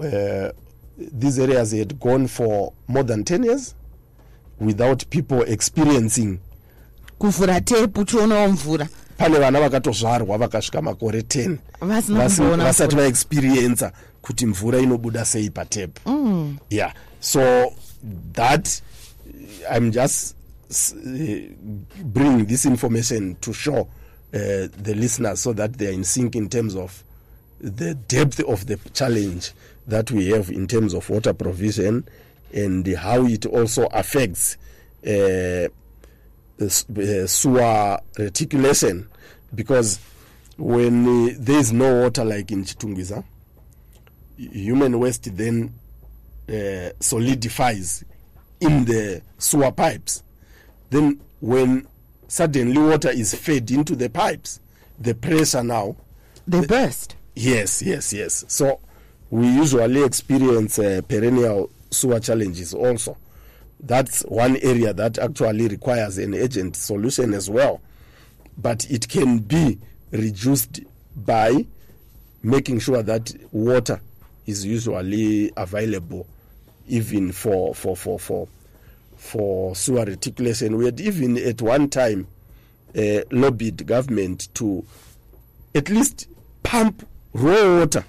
Uh, 0.00 0.50
these 0.98 1.38
areas 1.38 1.72
had 1.72 1.98
gone 2.00 2.26
for 2.28 2.72
more 2.88 3.02
than 3.04 3.24
10 3.24 3.44
years 3.44 3.74
without 4.58 5.04
people 5.10 5.42
experiencing 5.42 6.38
kuvhura 7.18 7.60
tepu 7.60 8.04
tionawo 8.04 8.48
mvura 8.48 8.88
pane 9.16 9.38
vana 9.38 9.60
vakatozvarwa 9.60 10.38
vakasvika 10.38 10.82
makore 10.82 11.20
10 11.20 11.56
Vasina 11.80 12.24
Vasi- 12.24 12.36
kumboona 12.36 12.64
vasati 12.64 12.88
mvura. 12.94 13.02
vaexperiensa 13.04 13.92
kuti 14.22 14.46
mvura 14.46 14.78
inobuda 14.78 15.24
sei 15.24 15.50
patepu 15.50 16.10
mm. 16.10 16.56
yeah 16.70 16.94
so 17.20 17.72
that 18.32 18.68
i'm 19.76 19.90
just 19.90 20.34
uh, 20.70 21.50
bringing 22.04 22.46
this 22.46 22.64
information 22.64 23.34
to 23.34 23.52
show 23.52 23.88
uh, 24.34 24.68
the 24.82 24.94
listeners 24.96 25.40
so 25.40 25.52
that 25.52 25.74
they 25.74 25.88
are 25.88 25.92
in 25.92 26.04
sync 26.04 26.36
in 26.36 26.48
terms 26.48 26.74
of 26.74 27.02
the 27.60 27.94
depth 27.94 28.40
of 28.40 28.66
the 28.66 28.76
challenge 28.92 29.52
that 29.86 30.10
we 30.10 30.28
have 30.28 30.50
in 30.50 30.66
terms 30.66 30.92
of 30.94 31.08
water 31.08 31.32
provision 31.32 32.06
and 32.52 32.86
how 32.96 33.24
it 33.24 33.46
also 33.46 33.86
affects 33.86 34.56
uh, 35.06 35.68
sewer 37.26 37.98
reticulation 38.18 39.08
because 39.54 39.98
when 40.58 41.28
uh, 41.28 41.34
there 41.38 41.58
is 41.58 41.72
no 41.72 42.02
water 42.02 42.24
like 42.24 42.50
in 42.50 42.64
Chitungwiza, 42.64 43.22
human 44.36 44.98
waste 44.98 45.34
then 45.36 45.72
uh, 46.48 46.90
solidifies 47.00 48.04
in 48.60 48.84
the 48.84 49.22
sewer 49.38 49.70
pipes. 49.72 50.22
Then 50.90 51.20
when 51.40 51.86
suddenly 52.28 52.78
water 52.78 53.10
is 53.10 53.34
fed 53.34 53.70
into 53.70 53.94
the 53.96 54.08
pipes, 54.10 54.60
the 54.98 55.14
pressure 55.14 55.62
now 55.62 55.96
they 56.46 56.64
burst 56.66 57.16
Yes, 57.38 57.82
yes, 57.82 58.14
yes. 58.14 58.46
So 58.48 58.80
we 59.30 59.46
usually 59.46 60.02
experience 60.02 60.78
uh, 60.78 61.02
perennial 61.06 61.70
sewer 61.90 62.18
challenges 62.18 62.72
also. 62.72 63.18
That's 63.78 64.22
one 64.22 64.56
area 64.56 64.94
that 64.94 65.18
actually 65.18 65.68
requires 65.68 66.16
an 66.16 66.34
urgent 66.34 66.76
solution 66.76 67.34
as 67.34 67.50
well. 67.50 67.82
But 68.56 68.90
it 68.90 69.06
can 69.06 69.38
be 69.40 69.78
reduced 70.12 70.80
by 71.14 71.66
making 72.42 72.78
sure 72.78 73.02
that 73.02 73.34
water 73.52 74.00
is 74.46 74.64
usually 74.64 75.52
available 75.58 76.26
even 76.88 77.32
for 77.32 77.74
for 77.74 77.96
for 77.96 78.18
for 78.18 78.48
for 79.16 79.74
sewer 79.74 80.04
reticulation. 80.04 80.76
We 80.76 80.86
had 80.86 81.00
even 81.00 81.36
at 81.38 81.60
one 81.62 81.88
time 81.88 82.26
uh, 82.96 83.20
lobbied 83.30 83.86
government 83.86 84.48
to 84.54 84.84
at 85.74 85.88
least 85.90 86.28
pump 86.62 87.06
raw 87.32 87.78
water 87.80 88.04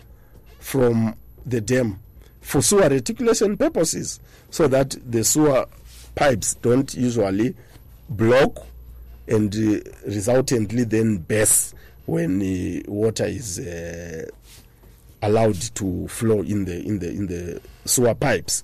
from 0.60 1.16
the 1.46 1.62
dam 1.62 2.00
for 2.42 2.62
sewer 2.62 2.88
reticulation 2.90 3.58
purposes 3.58 4.20
so 4.50 4.68
that 4.68 4.96
the 5.06 5.24
sewer 5.24 5.66
pipes 6.16 6.56
don't 6.56 6.94
usually 6.94 7.56
block 8.10 8.66
and 9.28 9.54
uh, 9.56 9.80
resultantly 10.06 10.84
then 10.86 11.18
burst 11.18 11.76
when 12.06 12.42
uh, 12.42 12.82
water 12.90 13.26
is 13.26 13.60
uh, 13.60 14.26
allowed 15.22 15.56
to 15.76 16.08
flow 16.08 16.42
in 16.42 16.64
the 16.64 16.82
in 16.86 17.00
the 17.00 17.10
in 17.10 17.28
the 17.28 17.62
sewer 17.86 18.16
pipes 18.16 18.64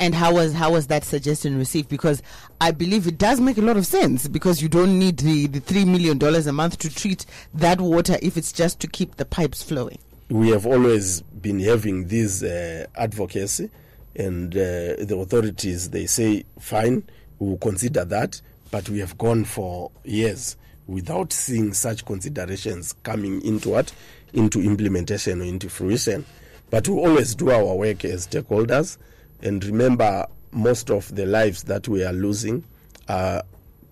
and 0.00 0.14
how 0.14 0.34
was 0.34 0.52
how 0.52 0.72
was 0.72 0.86
that 0.88 1.04
suggestion 1.04 1.58
received? 1.58 1.88
Because 1.88 2.22
i 2.60 2.70
believe 2.70 3.06
it 3.06 3.18
does 3.18 3.40
make 3.40 3.58
a 3.58 3.62
lot 3.62 3.76
of 3.76 3.86
sense 3.86 4.28
because 4.28 4.60
you 4.62 4.68
don't 4.68 4.98
need 4.98 5.18
the 5.18 5.46
the 5.46 5.60
3 5.60 5.84
million 5.84 6.18
dollars 6.18 6.46
a 6.46 6.52
month 6.52 6.78
to 6.78 6.94
treat 6.94 7.24
that 7.54 7.80
water 7.80 8.16
if 8.22 8.36
it's 8.36 8.52
just 8.52 8.80
to 8.80 8.86
keep 8.86 9.16
the 9.16 9.24
pipes 9.24 9.62
flowing. 9.62 9.98
We 10.28 10.50
have 10.50 10.66
always 10.66 11.22
been 11.22 11.60
having 11.60 12.08
this 12.08 12.42
uh, 12.42 12.86
advocacy 12.94 13.70
and 14.14 14.54
uh, 14.54 14.98
the 14.98 15.16
authorities 15.20 15.90
they 15.90 16.06
say 16.06 16.44
fine 16.58 17.04
we 17.38 17.48
will 17.48 17.58
consider 17.58 18.04
that 18.04 18.40
but 18.70 18.88
we 18.88 18.98
have 18.98 19.16
gone 19.16 19.44
for 19.44 19.90
years 20.04 20.56
without 20.86 21.32
seeing 21.32 21.72
such 21.72 22.04
considerations 22.04 22.94
coming 23.02 23.42
into 23.42 23.68
what? 23.70 23.92
Into 24.32 24.60
implementation 24.60 25.40
or 25.40 25.44
into 25.44 25.68
fruition. 25.68 26.24
But 26.70 26.88
we 26.88 26.94
always 26.96 27.34
do 27.34 27.50
our 27.50 27.74
work 27.74 28.04
as 28.04 28.26
stakeholders 28.26 28.98
and 29.42 29.64
remember 29.64 30.26
most 30.52 30.90
of 30.90 31.14
the 31.14 31.26
lives 31.26 31.64
that 31.64 31.88
we 31.88 32.04
are 32.04 32.12
losing 32.12 32.64
are 33.08 33.42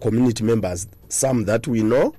community 0.01 0.45
members 0.45 0.87
some 1.09 1.45
that 1.45 1.67
we 1.67 1.83
know 1.83 2.15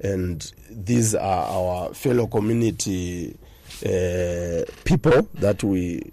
and 0.00 0.52
these 0.70 1.14
are 1.14 1.44
our 1.46 1.94
fellow 1.94 2.26
community 2.26 3.36
uh, 3.84 4.62
people 4.84 5.28
that 5.34 5.62
we 5.62 6.12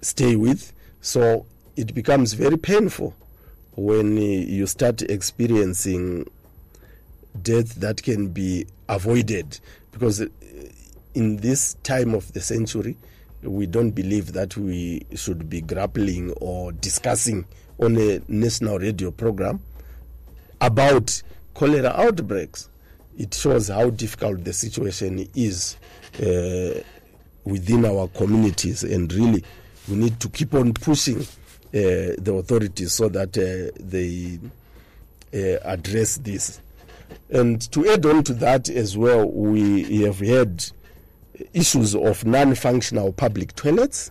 stay 0.00 0.36
with. 0.36 0.72
So 1.00 1.46
it 1.76 1.94
becomes 1.94 2.34
very 2.34 2.56
painful 2.56 3.14
when 3.76 4.16
you 4.16 4.66
start 4.66 5.02
experiencing 5.02 6.26
death 7.42 7.74
that 7.76 8.02
can 8.02 8.28
be 8.28 8.66
avoided 8.88 9.58
because 9.90 10.24
in 11.14 11.36
this 11.38 11.74
time 11.82 12.14
of 12.14 12.32
the 12.32 12.40
century 12.40 12.96
we 13.44 13.66
don't 13.66 13.90
believe 13.90 14.32
that 14.32 14.56
we 14.56 15.06
should 15.14 15.48
be 15.48 15.60
grappling 15.60 16.32
or 16.40 16.72
discussing 16.72 17.44
on 17.78 17.96
a 17.96 18.20
national 18.28 18.78
radio 18.78 19.10
program 19.10 19.60
about 20.60 21.22
cholera 21.54 21.90
outbreaks. 21.96 22.68
It 23.18 23.34
shows 23.34 23.68
how 23.68 23.90
difficult 23.90 24.44
the 24.44 24.52
situation 24.52 25.28
is 25.34 25.76
uh, 26.20 26.80
within 27.44 27.84
our 27.84 28.08
communities, 28.08 28.82
and 28.82 29.12
really, 29.12 29.44
we 29.88 29.96
need 29.96 30.18
to 30.20 30.28
keep 30.28 30.54
on 30.54 30.72
pushing 30.72 31.20
uh, 31.20 31.24
the 31.72 32.34
authorities 32.38 32.92
so 32.92 33.08
that 33.10 33.36
uh, 33.36 33.70
they 33.78 34.38
uh, 35.34 35.58
address 35.64 36.16
this. 36.16 36.60
And 37.30 37.60
to 37.72 37.88
add 37.88 38.04
on 38.06 38.24
to 38.24 38.34
that 38.34 38.68
as 38.68 38.96
well, 38.96 39.30
we 39.30 40.02
have 40.02 40.18
had 40.20 40.64
issues 41.52 41.94
of 41.94 42.24
non 42.24 42.54
functional 42.54 43.12
public 43.12 43.54
toilets 43.54 44.10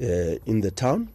uh, 0.00 0.36
in 0.46 0.60
the 0.60 0.70
town 0.70 1.08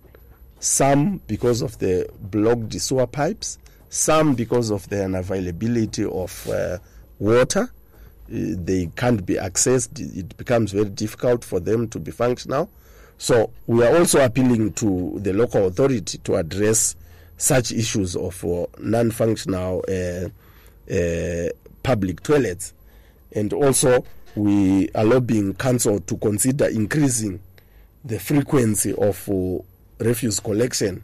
some 0.65 1.21
because 1.27 1.61
of 1.61 1.77
the 1.79 2.09
blocked 2.19 2.73
sewer 2.81 3.07
pipes, 3.07 3.59
some 3.89 4.33
because 4.33 4.71
of 4.71 4.88
the 4.89 4.97
unavailability 4.97 6.09
of 6.11 6.49
uh, 6.49 6.77
water. 7.19 7.71
Uh, 8.27 8.57
they 8.57 8.89
can't 8.95 9.25
be 9.25 9.35
accessed. 9.35 9.99
It 10.17 10.35
becomes 10.38 10.71
very 10.71 10.89
difficult 10.89 11.43
for 11.43 11.59
them 11.59 11.88
to 11.89 11.99
be 11.99 12.11
functional. 12.11 12.69
So 13.17 13.51
we 13.67 13.85
are 13.85 13.95
also 13.95 14.25
appealing 14.25 14.73
to 14.73 15.19
the 15.19 15.31
local 15.33 15.67
authority 15.67 16.17
to 16.17 16.35
address 16.35 16.95
such 17.38 17.71
issues 17.71 18.15
of 18.15 18.43
uh, 18.43 18.65
non-functional 18.79 19.83
uh, 19.88 20.93
uh, 20.93 21.49
public 21.83 22.23
toilets, 22.23 22.73
and 23.33 23.53
also 23.53 24.03
we 24.36 24.89
are 24.93 25.04
lobbying 25.06 25.54
council 25.54 26.00
to 26.02 26.17
consider 26.17 26.65
increasing 26.67 27.39
the 28.04 28.19
frequency 28.19 28.93
of 28.93 29.28
uh, 29.30 29.58
refuse 30.04 30.39
collection, 30.39 31.04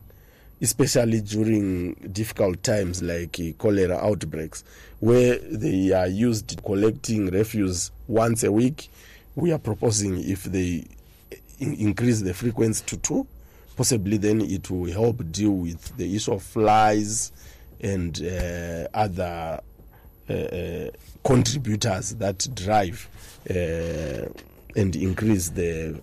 especially 0.62 1.22
during 1.22 1.94
difficult 2.12 2.62
times 2.64 3.02
like 3.02 3.40
uh, 3.40 3.52
cholera 3.58 3.98
outbreaks, 3.98 4.64
where 5.00 5.38
they 5.40 5.92
are 5.92 6.08
used 6.08 6.62
collecting 6.64 7.28
refuse 7.28 7.92
once 8.08 8.44
a 8.44 8.52
week. 8.52 8.90
We 9.36 9.52
are 9.52 9.60
proposing 9.60 10.22
if 10.30 10.44
they 10.44 10.86
in- 11.60 11.76
increase 11.76 12.22
the 12.22 12.34
frequency 12.34 12.84
to 12.88 12.98
two, 12.98 13.28
possibly 13.78 14.18
then 14.18 14.42
it 14.42 14.70
will 14.70 14.92
help 14.92 15.24
deal 15.32 15.52
with 15.52 15.96
the 15.98 16.16
issue 16.16 16.34
of 16.34 16.44
flies 16.44 17.32
and 17.80 18.22
uh, 18.22 18.88
other 18.94 19.60
uh, 20.30 20.34
uh, 20.34 20.90
contributors 21.24 22.14
that 22.16 22.48
drive 22.54 23.08
uh, 23.14 23.18
and 23.48 24.96
increase 24.96 25.50
the 25.50 26.02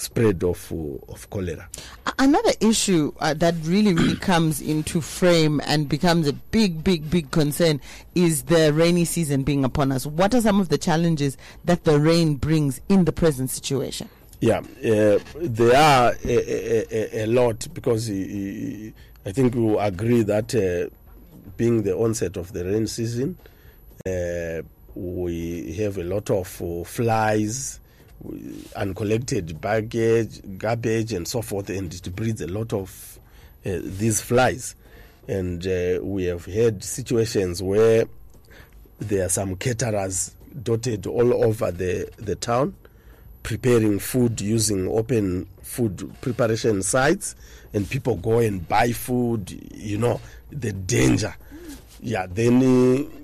spread 0.00 0.42
of 0.42 0.72
uh, 0.72 1.12
of 1.12 1.28
cholera. 1.30 1.68
Another 2.18 2.52
issue 2.60 3.12
uh, 3.20 3.34
that 3.34 3.54
really, 3.62 3.94
really 3.94 4.16
comes 4.30 4.60
into 4.60 5.00
frame 5.00 5.60
and 5.64 5.88
becomes 5.88 6.26
a 6.26 6.32
big, 6.32 6.82
big, 6.82 7.10
big 7.10 7.30
concern 7.30 7.80
is 8.14 8.44
the 8.44 8.72
rainy 8.72 9.04
season 9.04 9.42
being 9.42 9.64
upon 9.64 9.92
us. 9.92 10.06
What 10.06 10.34
are 10.34 10.40
some 10.40 10.60
of 10.60 10.68
the 10.68 10.78
challenges 10.78 11.36
that 11.64 11.84
the 11.84 11.98
rain 11.98 12.36
brings 12.36 12.80
in 12.88 13.04
the 13.04 13.12
present 13.12 13.50
situation? 13.50 14.08
Yeah, 14.40 14.58
uh, 14.60 15.18
there 15.34 15.76
are 15.76 16.14
a, 16.24 17.20
a, 17.20 17.24
a, 17.24 17.26
lot 17.26 17.68
because 17.74 18.08
uh, 18.08 18.90
I 19.26 19.32
think 19.32 19.54
we 19.54 19.60
will 19.60 19.80
agree 19.80 20.22
that 20.22 20.54
uh, 20.54 20.88
being 21.58 21.82
the 21.82 21.94
onset 21.94 22.38
of 22.38 22.54
the 22.54 22.64
rain 22.64 22.86
season, 22.86 23.36
uh, 24.06 24.62
we 25.00 25.72
have 25.76 25.96
a 25.96 26.04
lot 26.04 26.28
of 26.28 26.60
uh, 26.60 26.84
flies, 26.84 27.80
uncollected 28.76 29.58
baggage, 29.58 30.40
garbage, 30.58 31.14
and 31.14 31.26
so 31.26 31.40
forth, 31.40 31.70
and 31.70 31.92
it 31.92 32.14
breeds 32.14 32.42
a 32.42 32.46
lot 32.46 32.74
of 32.74 33.18
uh, 33.64 33.78
these 33.82 34.20
flies. 34.20 34.74
And 35.26 35.66
uh, 35.66 36.00
we 36.02 36.24
have 36.24 36.44
had 36.44 36.84
situations 36.84 37.62
where 37.62 38.04
there 38.98 39.24
are 39.24 39.30
some 39.30 39.56
caterers 39.56 40.34
dotted 40.62 41.06
all 41.06 41.44
over 41.44 41.70
the, 41.70 42.10
the 42.18 42.36
town 42.36 42.74
preparing 43.42 43.98
food 43.98 44.38
using 44.42 44.86
open 44.88 45.48
food 45.62 46.12
preparation 46.20 46.82
sites 46.82 47.34
and 47.72 47.88
people 47.88 48.16
go 48.16 48.40
and 48.40 48.68
buy 48.68 48.92
food 48.92 49.50
you 49.74 49.96
know 49.96 50.20
the 50.50 50.72
danger 50.72 51.34
yeah 52.02 52.26
then 52.28 52.60
uh, 52.62 53.19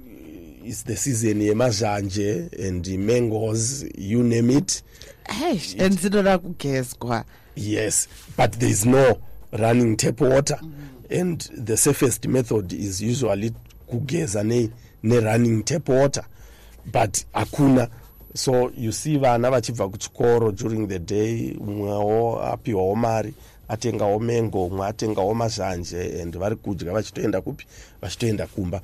it's 0.67 0.83
the 0.83 0.97
season 0.97 1.41
yemazhanje 1.41 2.49
and 2.69 2.85
mangoes 2.99 3.85
you 3.97 4.23
name 4.23 4.51
it. 4.51 4.83
Hey, 5.29 5.61
and 5.79 5.99
zinoda 5.99 6.39
kugezwa. 6.39 7.25
Yes, 7.55 8.09
but 8.37 8.53
there 8.53 8.69
is 8.69 8.85
no 8.85 9.19
running 9.53 9.97
tap 9.97 10.21
water, 10.21 10.59
and 11.11 11.41
the 11.57 11.77
safest 11.77 12.27
method 12.27 12.73
is 12.73 13.01
usually 13.01 13.53
kugeza 13.89 14.45
ne, 14.45 14.71
ne 15.03 15.63
tap 15.63 15.89
water, 15.89 16.25
but 16.91 17.25
akuna. 17.35 17.89
So 18.35 18.71
you 18.77 18.93
see 18.93 19.17
vana 19.17 19.51
vachibva 19.51 19.89
kuchikoro 19.89 20.53
during 20.55 20.89
the 20.89 20.99
day, 20.99 21.57
umwewo 21.61 22.43
apiwawo 22.43 22.97
mari 22.97 23.35
atengawo 23.69 24.19
mengo 24.21 24.67
umwe 24.67 24.87
atengawo 24.87 25.35
mazhanje 25.35 26.23
and 26.23 26.37
vari 26.37 26.57
kudya 26.57 26.93
vachitoenda 26.93 27.41
kupi 27.41 27.67
vachitoenda 28.03 28.47
kumba 28.47 28.81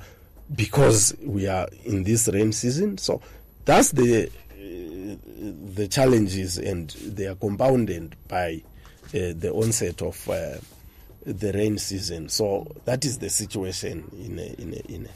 because 0.55 1.15
we 1.21 1.47
are 1.47 1.67
in 1.85 2.03
this 2.03 2.27
rain 2.27 2.51
season 2.51 2.97
so 2.97 3.21
that's 3.65 3.91
the 3.91 4.29
the 5.75 5.87
challenges 5.87 6.57
and 6.57 6.89
they 6.91 7.27
are 7.27 7.35
compounded 7.35 8.15
by 8.27 8.61
uh, 9.13 9.33
the 9.37 9.51
onset 9.53 10.01
of 10.01 10.29
uh, 10.29 10.55
the 11.25 11.51
rain 11.53 11.77
season. 11.77 12.29
So 12.29 12.67
that 12.85 13.05
is 13.05 13.19
the 13.19 13.29
situation 13.29 14.09
in 14.19 14.39
a, 14.39 14.61
in 14.61 14.73
a, 14.73 14.91
in 14.91 15.05
a, 15.05 15.09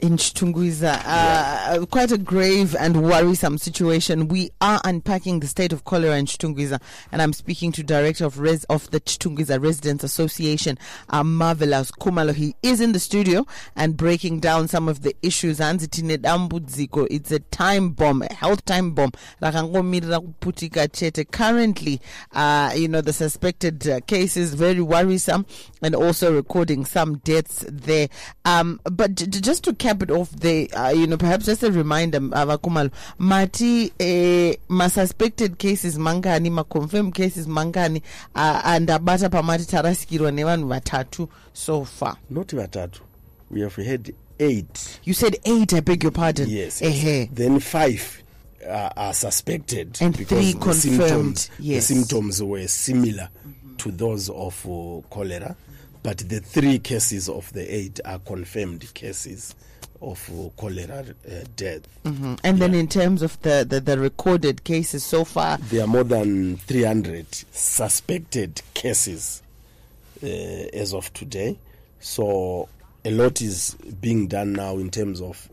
in 0.00 0.16
Chitungwiza. 0.16 1.00
Uh, 1.04 1.86
Quite 1.86 2.12
a 2.12 2.18
grave 2.18 2.76
and 2.78 3.02
worrisome 3.02 3.58
situation. 3.58 4.28
We 4.28 4.50
are 4.60 4.80
unpacking 4.84 5.40
the 5.40 5.46
state 5.46 5.72
of 5.72 5.84
cholera 5.84 6.16
in 6.16 6.26
Chitungwiza, 6.26 6.80
and 7.12 7.22
I'm 7.22 7.32
speaking 7.32 7.72
to 7.72 7.82
director 7.82 8.24
of 8.24 8.38
res 8.38 8.64
of 8.64 8.90
the 8.90 9.00
Chitungwiza 9.00 9.62
Residents 9.62 10.04
Association, 10.04 10.78
uh, 11.10 11.24
Marvelous 11.24 11.90
Kumalo. 11.92 12.34
He 12.34 12.54
is 12.62 12.80
in 12.80 12.92
the 12.92 13.00
studio 13.00 13.46
and 13.74 13.96
breaking 13.96 14.40
down 14.40 14.68
some 14.68 14.88
of 14.88 15.02
the 15.02 15.14
issues. 15.22 15.60
It's 15.60 17.30
a 17.32 17.38
time 17.38 17.90
bomb, 17.90 18.22
a 18.22 18.32
health 18.32 18.64
time 18.64 18.92
bomb. 18.92 19.12
Rakangomirira 19.42 20.20
kuputika 20.20 20.88
chete. 20.92 21.30
Currently, 21.30 22.00
uh, 22.32 22.72
you 22.76 22.88
know, 22.88 23.00
the 23.00 23.12
suspected 23.12 23.88
uh, 23.88 24.00
case 24.00 24.36
is 24.36 24.54
very 24.54 24.80
worrisome 24.80 25.46
and 25.82 25.94
also 25.94 26.34
recording 26.34 26.84
some 26.84 27.18
deaths 27.18 27.64
there. 27.68 28.08
Um, 28.44 28.80
but 28.84 29.14
j- 29.14 29.26
just 29.26 29.64
to 29.64 29.74
cap 29.86 30.02
it 30.02 30.10
off 30.10 30.30
there, 30.32 30.66
uh, 30.76 30.88
you 30.90 31.06
know, 31.06 31.16
perhaps 31.16 31.46
just 31.46 31.62
a 31.62 31.70
reminder, 31.70 32.18
Avakumalo, 32.18 32.90
Mati, 33.18 33.92
eh, 34.00 34.56
ma 34.68 34.88
suspected 34.88 35.58
cases 35.58 35.96
mangani, 35.96 36.50
ma 36.50 36.64
confirmed 36.64 37.14
cases 37.14 37.46
mangani, 37.46 38.02
uh, 38.34 38.62
and 38.64 38.88
abata 38.88 39.28
pamati 39.30 39.64
tarasikirwa 39.66 40.32
nevanhu 40.32 40.66
vatatu 40.68 41.28
so 41.52 41.84
far. 41.84 42.16
not 42.30 42.48
vatatu. 42.48 43.00
We 43.48 43.60
have 43.60 43.76
had 43.76 44.12
eight. 44.40 44.98
You 45.04 45.14
said 45.14 45.36
eight, 45.44 45.72
I 45.72 45.80
beg 45.80 46.02
your 46.02 46.10
pardon. 46.12 46.48
Yes. 46.48 46.80
Ehe. 46.82 47.28
Then 47.32 47.60
five 47.60 48.22
uh, 48.68 48.90
are 48.96 49.14
suspected 49.14 49.96
And 50.00 50.16
because 50.16 50.40
three 50.40 50.52
the 50.52 50.58
confirmed, 50.58 51.38
symptoms, 51.38 51.50
yes. 51.60 51.86
the 51.86 51.94
symptoms 51.94 52.42
were 52.42 52.66
similar 52.66 53.28
to 53.78 53.90
those 53.92 54.30
of 54.30 54.66
uh, 54.66 55.00
cholera, 55.14 55.54
but 56.02 56.18
the 56.18 56.40
three 56.40 56.80
cases 56.80 57.28
of 57.28 57.52
the 57.52 57.62
eight 57.72 58.00
are 58.04 58.18
confirmed 58.18 58.92
cases 58.94 59.54
of 60.02 60.28
uh, 60.30 60.48
cholera 60.60 61.04
uh, 61.28 61.32
death. 61.56 61.82
Mhm. 62.04 62.38
And 62.44 62.58
then 62.58 62.74
in 62.74 62.88
terms 62.88 63.22
of 63.22 63.40
the, 63.42 63.66
the, 63.68 63.80
the 63.80 63.98
recorded 63.98 64.64
cases 64.64 65.04
so 65.04 65.24
far, 65.24 65.58
There 65.58 65.82
are 65.82 65.86
more 65.86 66.04
than 66.04 66.56
300 66.58 67.26
suspected 67.52 68.62
cases 68.74 69.42
uh, 70.22 70.26
as 70.26 70.92
of 70.94 71.12
today. 71.14 71.56
So 72.00 72.68
a 73.04 73.10
lot 73.10 73.40
is 73.40 73.74
being 74.00 74.26
done 74.28 74.52
now 74.52 74.76
in 74.78 74.90
terms 74.90 75.20
of 75.20 75.48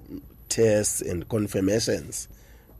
tests 0.49 1.01
and 1.01 1.27
confirmations 1.29 2.27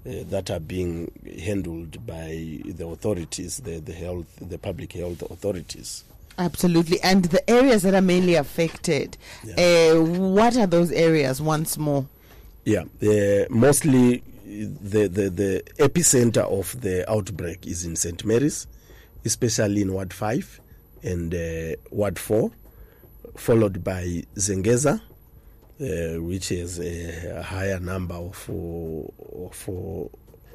uh, 0.06 0.24
that 0.30 0.52
are 0.52 0.60
being 0.60 1.12
handled 1.44 2.06
by 2.06 2.60
the 2.66 2.86
authorities, 2.88 3.58
the, 3.58 3.80
the 3.80 3.94
health, 3.94 4.28
the 4.42 4.58
public 4.58 4.94
health 4.94 5.22
authorities. 5.24 6.04
Absolutely. 6.38 7.00
And 7.02 7.26
the 7.26 7.48
areas 7.50 7.84
that 7.84 7.94
are 7.94 8.02
mainly 8.02 8.36
affected, 8.36 9.18
uh, 9.58 9.96
what 9.96 10.58
are 10.58 10.68
those 10.68 10.92
areas 10.92 11.42
once 11.42 11.78
more? 11.78 12.08
Yeah, 12.66 12.84
uh, 13.02 13.46
mostly 13.50 14.24
the, 14.46 15.08
the, 15.08 15.30
the 15.30 15.64
epicenter 15.78 16.44
of 16.44 16.80
the 16.82 17.10
outbreak 17.10 17.68
is 17.68 17.86
in 17.86 17.96
St. 17.96 18.24
Mary's, 18.26 18.68
especially 19.26 19.82
in 19.82 19.94
Ward 19.94 20.14
5 20.14 20.62
and 21.04 21.34
uh, 21.34 21.76
Ward 21.92 22.18
4, 22.18 22.52
followed 23.36 23.84
by 23.84 24.24
Zengeza, 24.36 25.02
uh, 25.82 26.22
which 26.22 26.52
is 26.52 26.80
a 26.80 27.42
higher 27.42 27.80
number 27.80 28.16
of, 28.16 28.50
of, 28.50 29.70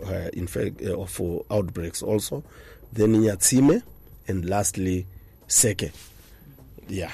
uh, 0.07 0.31
infect, 0.33 0.83
uh, 0.83 0.99
of 0.99 1.21
outbreaks 1.51 2.03
also. 2.03 2.43
Then 2.93 3.15
Nyatsime, 3.15 3.83
and 4.27 4.49
lastly, 4.49 5.07
Seke. 5.49 5.91
Yeah. 6.89 7.13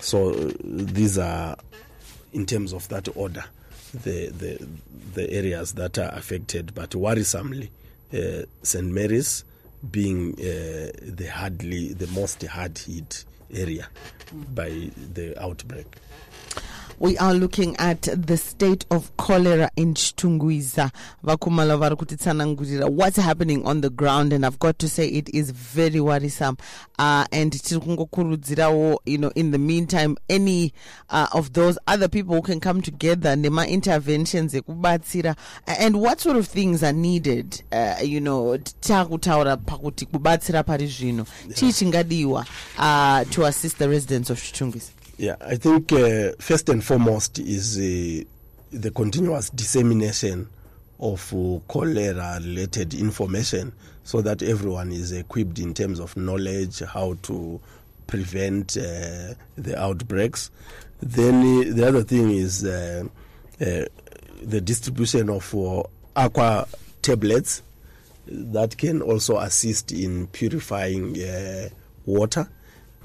So 0.00 0.30
uh, 0.30 0.52
these 0.64 1.18
are, 1.18 1.56
in 2.32 2.46
terms 2.46 2.72
of 2.72 2.88
that 2.88 3.08
order, 3.16 3.44
the 3.92 4.28
the 4.30 4.68
the 5.14 5.30
areas 5.30 5.74
that 5.74 5.98
are 5.98 6.10
affected, 6.14 6.74
but 6.74 6.90
worrisomely, 6.90 7.70
uh, 8.14 8.44
St 8.62 8.86
Mary's 8.86 9.44
being 9.90 10.34
uh, 10.34 10.92
the 11.02 11.28
hardly 11.32 11.92
the 11.92 12.06
most 12.08 12.42
hard 12.44 12.78
hit 12.78 13.24
area 13.52 13.88
by 14.54 14.90
the 15.14 15.40
outbreak. 15.42 15.86
We 17.02 17.18
are 17.18 17.34
looking 17.34 17.74
at 17.78 18.02
the 18.02 18.36
state 18.36 18.86
of 18.88 19.10
cholera 19.16 19.72
in 19.74 19.94
Chitungwiza. 19.94 20.92
Vakumala 21.24 21.76
vari 21.76 21.96
kutitsanangurira 21.96 22.88
what's 22.88 23.16
happening 23.16 23.66
on 23.66 23.80
the 23.80 23.90
ground 23.90 24.32
and 24.32 24.46
I've 24.46 24.60
got 24.60 24.78
to 24.78 24.88
say 24.88 25.08
it 25.08 25.28
is 25.34 25.50
very 25.50 25.98
worrisome. 25.98 26.56
Uh, 27.00 27.24
and 27.32 27.52
you 27.72 29.18
know, 29.18 29.32
in 29.34 29.50
the 29.50 29.58
meantime, 29.58 30.16
any 30.30 30.72
uh, 31.10 31.26
of 31.32 31.54
those 31.54 31.76
other 31.88 32.06
people 32.06 32.36
who 32.36 32.42
can 32.42 32.60
come 32.60 32.80
together 32.80 33.30
nema 33.30 33.68
interventions 33.68 34.54
and 34.54 36.00
what 36.00 36.20
sort 36.20 36.36
of 36.36 36.46
things 36.46 36.84
are 36.84 36.92
needed, 36.92 37.64
uh, 37.72 37.96
you 38.00 38.20
know, 38.20 38.56
takutaura 38.80 39.56
pakuti 39.56 40.06
kubatsira 40.06 40.64
pari 40.64 40.86
zvino. 40.86 41.26
Chii 41.52 41.72
chingadiwa 41.72 42.46
uh, 42.78 43.24
to 43.32 43.44
assist 43.44 43.78
the 43.78 43.88
residents 43.88 44.30
of 44.30 44.38
Chitungwiza? 44.38 45.01
Yeah, 45.18 45.36
I 45.40 45.56
think 45.56 45.92
uh, 45.92 46.32
first 46.38 46.68
and 46.68 46.82
foremost 46.82 47.38
is 47.38 47.76
uh, 47.78 48.24
the 48.70 48.90
continuous 48.90 49.50
dissemination 49.50 50.48
of 50.98 51.32
uh, 51.34 51.58
cholera 51.68 52.38
related 52.40 52.94
information 52.94 53.72
so 54.04 54.22
that 54.22 54.42
everyone 54.42 54.90
is 54.90 55.12
equipped 55.12 55.58
in 55.58 55.74
terms 55.74 56.00
of 56.00 56.16
knowledge 56.16 56.80
how 56.80 57.14
to 57.22 57.60
prevent 58.06 58.76
uh, 58.76 59.34
the 59.56 59.74
outbreaks. 59.76 60.50
Then 61.00 61.34
uh, 61.70 61.74
the 61.74 61.86
other 61.86 62.02
thing 62.02 62.30
is 62.30 62.64
uh, 62.64 63.04
the 63.58 64.60
distribution 64.60 65.28
of 65.28 65.54
aqua 66.16 66.66
tablets 67.02 67.62
that 68.26 68.76
can 68.78 69.02
also 69.02 69.38
assist 69.38 69.92
in 69.92 70.26
purifying 70.28 71.16
water. 72.06 72.48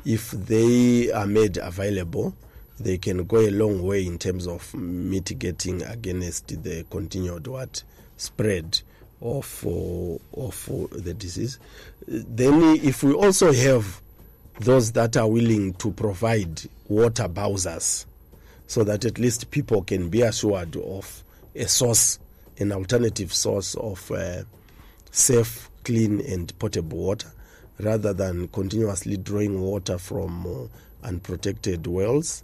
If 0.05 0.31
they 0.31 1.11
are 1.11 1.27
made 1.27 1.57
available, 1.57 2.35
they 2.79 2.97
can 2.97 3.25
go 3.25 3.39
a 3.39 3.49
long 3.49 3.83
way 3.83 4.05
in 4.05 4.17
terms 4.19 4.47
of 4.47 4.73
mitigating 4.73 5.81
against 5.83 6.47
the 6.63 6.85
continued 6.89 7.47
what 7.47 7.83
spread 8.17 8.81
of 9.21 9.65
uh, 9.65 10.39
of 10.39 10.69
uh, 10.71 10.87
the 10.91 11.13
disease. 11.13 11.59
Then, 12.07 12.61
if 12.83 13.03
we 13.03 13.13
also 13.13 13.51
have 13.51 14.01
those 14.59 14.91
that 14.93 15.17
are 15.17 15.27
willing 15.27 15.73
to 15.75 15.91
provide 15.91 16.61
water 16.87 17.27
bowsers, 17.27 18.05
so 18.67 18.83
that 18.83 19.05
at 19.05 19.17
least 19.17 19.49
people 19.51 19.81
can 19.83 20.09
be 20.09 20.21
assured 20.21 20.75
of 20.75 21.23
a 21.55 21.67
source, 21.67 22.19
an 22.59 22.71
alternative 22.71 23.33
source 23.33 23.75
of 23.75 24.11
uh, 24.11 24.43
safe, 25.11 25.69
clean, 25.83 26.21
and 26.21 26.57
potable 26.59 26.97
water, 26.99 27.31
rather 27.79 28.13
than 28.13 28.47
continuously 28.49 29.17
drawing 29.17 29.61
water 29.61 29.97
from 29.97 30.45
uh, 30.45 31.07
unprotected 31.07 31.85
wells 31.87 32.43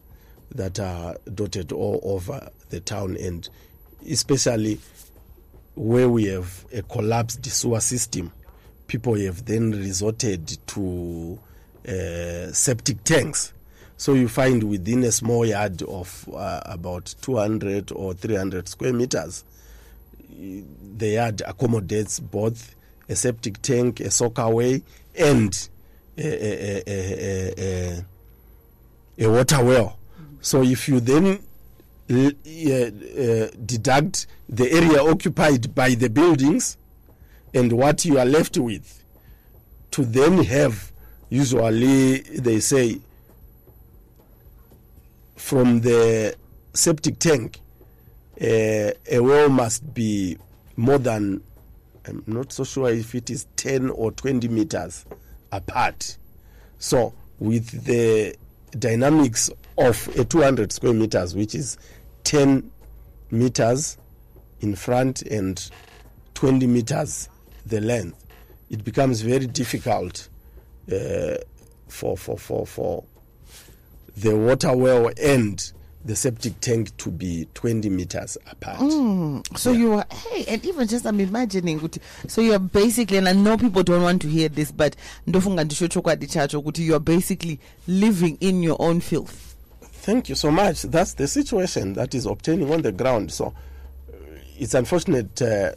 that 0.53 0.79
are 0.79 1.15
dotted 1.33 1.71
all 1.71 1.99
over 2.03 2.49
the 2.69 2.79
town, 2.79 3.17
and 3.17 3.49
especially 4.09 4.79
where 5.75 6.09
we 6.09 6.25
have 6.25 6.65
a 6.71 6.81
collapsed 6.83 7.45
sewer 7.45 7.79
system, 7.79 8.31
people 8.87 9.15
have 9.15 9.45
then 9.45 9.71
resorted 9.71 10.57
to 10.67 11.39
uh, 11.87 12.51
septic 12.51 13.03
tanks. 13.03 13.53
So 13.97 14.13
you 14.13 14.27
find 14.27 14.63
within 14.63 15.03
a 15.03 15.11
small 15.11 15.45
yard 15.45 15.81
of 15.83 16.27
uh, 16.33 16.61
about 16.65 17.15
200 17.21 17.91
or 17.91 18.13
300 18.13 18.67
square 18.67 18.93
meters, 18.93 19.43
the 20.29 21.07
yard 21.07 21.41
accommodates 21.45 22.19
both 22.19 22.75
a 23.09 23.15
septic 23.15 23.61
tank, 23.61 23.99
a 23.99 24.05
soakaway, 24.05 24.81
and 25.17 25.69
a, 26.17 26.23
a, 26.23 26.84
a, 26.88 28.06
a, 29.19 29.30
water 29.30 29.63
well. 29.63 29.97
So 30.41 30.62
if 30.63 30.88
you 30.89 30.99
then 30.99 31.39
uh, 32.10 32.15
uh, 32.15 33.47
deduct 33.65 34.28
the 34.49 34.71
area 34.71 35.02
occupied 35.04 35.73
by 35.73 35.95
the 35.95 36.10
buildings 36.10 36.78
and 37.54 37.71
what 37.71 38.06
you 38.06 38.19
are 38.19 38.26
left 38.26 38.58
with, 38.58 39.04
to 39.91 40.04
then 40.04 40.43
have, 40.43 40.91
usually 41.30 42.19
they 42.19 42.60
say, 42.60 42.99
from 45.36 45.82
the 45.82 46.36
septic 46.73 47.19
tank, 47.19 47.60
uh, 48.41 48.91
a 49.12 49.19
well 49.19 49.49
must 49.49 49.93
be 49.93 50.38
more 50.76 50.97
than, 50.97 51.41
I'm 52.05 52.23
not 52.27 52.51
so 52.51 52.63
sure 52.63 52.89
if 52.89 53.15
it 53.15 53.29
is 53.29 53.47
10 53.55 53.89
or 53.89 54.11
20 54.11 54.47
meters 54.49 55.05
apart. 55.51 56.17
So, 56.79 57.13
with 57.39 57.85
the 57.85 58.35
dynamics 58.77 59.49
of 59.77 60.07
a 60.17 60.25
200 60.25 60.71
square 60.71 60.93
meters, 60.93 61.35
which 61.35 61.55
is 61.55 61.77
10 62.25 62.69
meters 63.31 63.97
in 64.61 64.75
front 64.75 65.21
and 65.23 65.69
20 66.33 66.67
meters 66.67 67.29
the 67.65 67.79
length, 67.79 68.25
it 68.69 68.83
becomes 68.83 69.21
very 69.21 69.47
difficult 69.47 70.27
uh, 70.91 71.35
for, 71.87 72.17
for, 72.17 72.37
for, 72.37 72.65
for 72.67 73.03
the 74.17 74.35
water 74.35 74.75
well 74.75 75.09
and 75.21 75.71
the 76.05 76.15
septic 76.15 76.59
tank 76.59 76.95
to 76.97 77.09
be 77.09 77.47
20 77.53 77.89
meters 77.89 78.37
apart. 78.49 78.79
So 79.57 79.71
you 79.71 79.93
are, 79.93 80.05
hey, 80.11 80.45
and 80.47 80.65
even 80.65 80.87
just 80.87 81.05
I'm 81.05 81.19
imagining, 81.19 81.89
so 82.27 82.41
you're 82.41 82.59
basically, 82.59 83.17
and 83.17 83.29
I 83.29 83.33
know 83.33 83.57
people 83.57 83.83
don't 83.83 84.03
want 84.03 84.21
to 84.23 84.27
hear 84.27 84.49
this, 84.49 84.71
but 84.71 84.95
ndofunga 85.27 85.63
ndisho 85.63 85.87
chokwadi 85.87 86.27
chacho 86.27 86.61
kuti 86.61 86.85
you're 86.85 86.99
basically 86.99 87.59
living 87.87 88.37
in 88.41 88.63
your 88.63 88.77
own 88.79 88.99
filth. 88.99 89.55
Thank 90.05 90.27
you 90.29 90.35
so 90.35 90.51
much. 90.51 90.81
That's 90.81 91.13
the 91.13 91.27
situation 91.27 91.93
that 91.93 92.13
is 92.13 92.25
obtaining 92.25 92.71
on 92.73 92.81
the 92.81 92.91
ground. 92.91 93.31
So 93.31 93.45
uh, 93.45 94.15
it's 94.59 94.73
unfortunate 94.73 95.41
uh, 95.41 95.71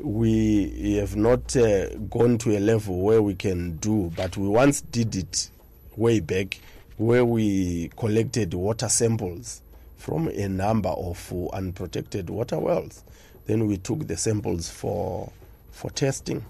we 0.00 0.94
have 1.00 1.16
not 1.16 1.56
uh, 1.56 1.88
gone 2.08 2.38
to 2.38 2.56
a 2.56 2.60
level 2.60 3.00
where 3.00 3.20
we 3.20 3.34
can 3.34 3.76
do, 3.78 4.12
but 4.14 4.36
we 4.36 4.46
once 4.46 4.80
did 4.82 5.16
it 5.16 5.50
way 5.96 6.20
back 6.20 6.58
where 7.00 7.24
we 7.24 7.90
collected 7.96 8.52
water 8.52 8.88
samples 8.88 9.62
from 9.96 10.28
a 10.28 10.46
number 10.48 10.90
of 10.90 11.32
unprotected 11.54 12.28
water 12.28 12.58
wells. 12.58 13.02
Then 13.46 13.66
we 13.66 13.78
took 13.78 14.06
the 14.06 14.18
samples 14.18 14.68
for 14.68 15.32
for 15.72 15.90
testing. 15.90 16.44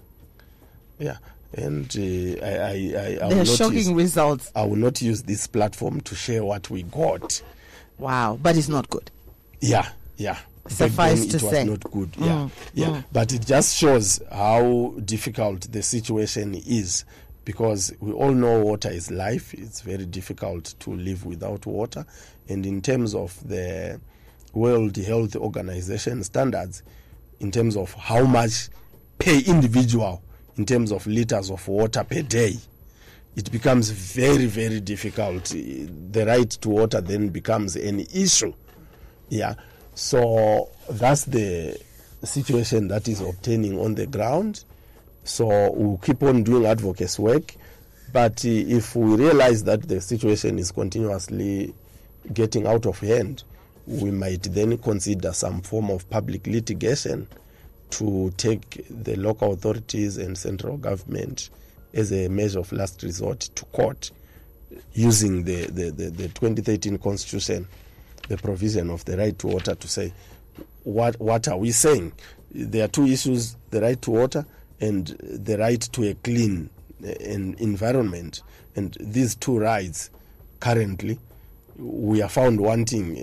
Yeah, 0.99 1.17
and 1.53 1.85
uh, 1.97 2.45
I, 2.45 2.49
I, 2.49 2.93
I, 2.97 3.19
I, 3.21 3.27
will 3.29 3.37
not 3.37 3.47
shocking 3.47 3.77
use, 3.77 3.93
results. 3.93 4.51
I 4.53 4.65
will 4.65 4.75
not 4.75 5.01
use 5.01 5.23
this 5.23 5.47
platform 5.47 6.01
to 6.01 6.15
share 6.15 6.43
what 6.43 6.69
we 6.69 6.83
got. 6.83 7.41
Wow, 7.97 8.37
but 8.41 8.57
it's 8.57 8.67
not 8.67 8.89
good. 8.89 9.09
Yeah, 9.61 9.87
yeah. 10.17 10.37
Suffice 10.67 11.25
to 11.27 11.37
it 11.37 11.43
was 11.43 11.51
say. 11.51 11.63
not 11.63 11.79
good. 11.91 12.09
Yeah, 12.17 12.49
yeah. 12.73 13.01
But 13.13 13.31
it 13.31 13.45
just 13.45 13.77
shows 13.77 14.21
how 14.29 14.95
difficult 15.05 15.71
the 15.71 15.81
situation 15.81 16.55
is 16.55 17.05
because 17.45 17.93
we 17.99 18.11
all 18.11 18.33
know 18.33 18.61
water 18.61 18.89
is 18.89 19.09
life. 19.11 19.53
It's 19.53 19.81
very 19.81 20.05
difficult 20.05 20.75
to 20.79 20.91
live 20.91 21.25
without 21.25 21.65
water. 21.65 22.05
And 22.47 22.65
in 22.65 22.81
terms 22.81 23.15
of 23.15 23.37
the 23.47 23.99
World 24.53 24.95
Health 24.97 25.35
Organization 25.35 26.23
standards, 26.23 26.83
in 27.39 27.51
terms 27.51 27.75
of 27.75 27.93
how 27.93 28.25
much 28.25 28.69
per 29.17 29.41
individual, 29.45 30.21
in 30.57 30.65
terms 30.65 30.91
of 30.91 31.07
liters 31.07 31.49
of 31.49 31.67
water 31.67 32.03
per 32.03 32.21
day, 32.21 32.55
it 33.35 33.51
becomes 33.51 33.89
very, 33.89 34.45
very 34.45 34.79
difficult. 34.79 35.45
The 35.45 36.25
right 36.25 36.49
to 36.49 36.69
water 36.69 37.01
then 37.01 37.29
becomes 37.29 37.75
an 37.75 38.01
issue. 38.13 38.53
Yeah. 39.29 39.55
So 39.95 40.69
that's 40.89 41.25
the 41.25 41.79
situation 42.23 42.89
that 42.89 43.07
is 43.07 43.21
obtaining 43.21 43.79
on 43.79 43.95
the 43.95 44.05
ground. 44.05 44.65
So 45.23 45.71
we'll 45.71 45.97
keep 45.97 46.23
on 46.23 46.43
doing 46.43 46.65
advocacy 46.65 47.21
work. 47.21 47.53
But 48.11 48.43
uh, 48.45 48.49
if 48.49 48.95
we 48.95 49.15
realize 49.15 49.63
that 49.63 49.87
the 49.87 50.01
situation 50.01 50.59
is 50.59 50.71
continuously 50.71 51.73
getting 52.33 52.67
out 52.67 52.85
of 52.85 52.99
hand, 52.99 53.43
we 53.87 54.11
might 54.11 54.43
then 54.43 54.77
consider 54.77 55.31
some 55.33 55.61
form 55.61 55.89
of 55.89 56.09
public 56.09 56.45
litigation 56.47 57.27
to 57.91 58.31
take 58.37 58.85
the 58.89 59.15
local 59.15 59.53
authorities 59.53 60.17
and 60.17 60.37
central 60.37 60.77
government 60.77 61.49
as 61.93 62.11
a 62.11 62.27
measure 62.29 62.59
of 62.59 62.71
last 62.71 63.03
resort 63.03 63.39
to 63.39 63.65
court 63.65 64.11
using 64.93 65.43
the, 65.43 65.65
the, 65.65 65.91
the, 65.91 66.09
the 66.09 66.27
2013 66.29 66.97
constitution, 66.99 67.67
the 68.29 68.37
provision 68.37 68.89
of 68.89 69.03
the 69.05 69.17
right 69.17 69.37
to 69.39 69.47
water 69.47 69.75
to 69.75 69.87
say, 69.87 70.13
what, 70.83 71.19
what 71.19 71.47
are 71.47 71.57
we 71.57 71.71
saying? 71.71 72.13
There 72.53 72.85
are 72.85 72.87
two 72.87 73.07
issues 73.07 73.55
the 73.71 73.81
right 73.81 74.01
to 74.01 74.11
water 74.11 74.45
and 74.81 75.07
the 75.21 75.57
right 75.57 75.79
to 75.79 76.09
a 76.09 76.13
clean 76.15 76.69
uh, 77.03 77.07
environment. 77.19 78.41
And 78.75 78.97
these 78.99 79.35
two 79.35 79.57
rights 79.59 80.09
currently 80.59 81.17
we 81.77 82.21
are 82.21 82.29
found 82.29 82.59
wanting 82.59 83.17
uh, 83.17 83.21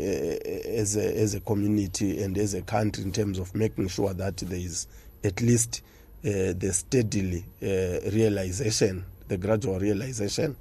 as, 0.69 0.97
a, 0.97 1.17
as 1.17 1.35
a 1.35 1.41
community 1.41 2.21
and 2.23 2.37
as 2.39 2.55
a 2.55 2.63
country 2.63 3.05
in 3.05 3.13
terms 3.13 3.39
of 3.39 3.55
making 3.55 3.87
sure 3.89 4.13
that 4.15 4.37
there 4.39 4.59
is 4.59 4.87
at 5.23 5.41
least 5.41 5.83
uh, 6.25 6.53
the 6.57 6.71
steadily 6.73 7.45
uh, 7.63 8.11
realization, 8.11 9.05
the 9.29 9.37
gradual 9.37 9.79
realization, 9.79 10.57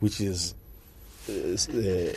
which 0.00 0.20
is 0.20 0.54
uh, 1.30 1.32
uh, 1.72 2.12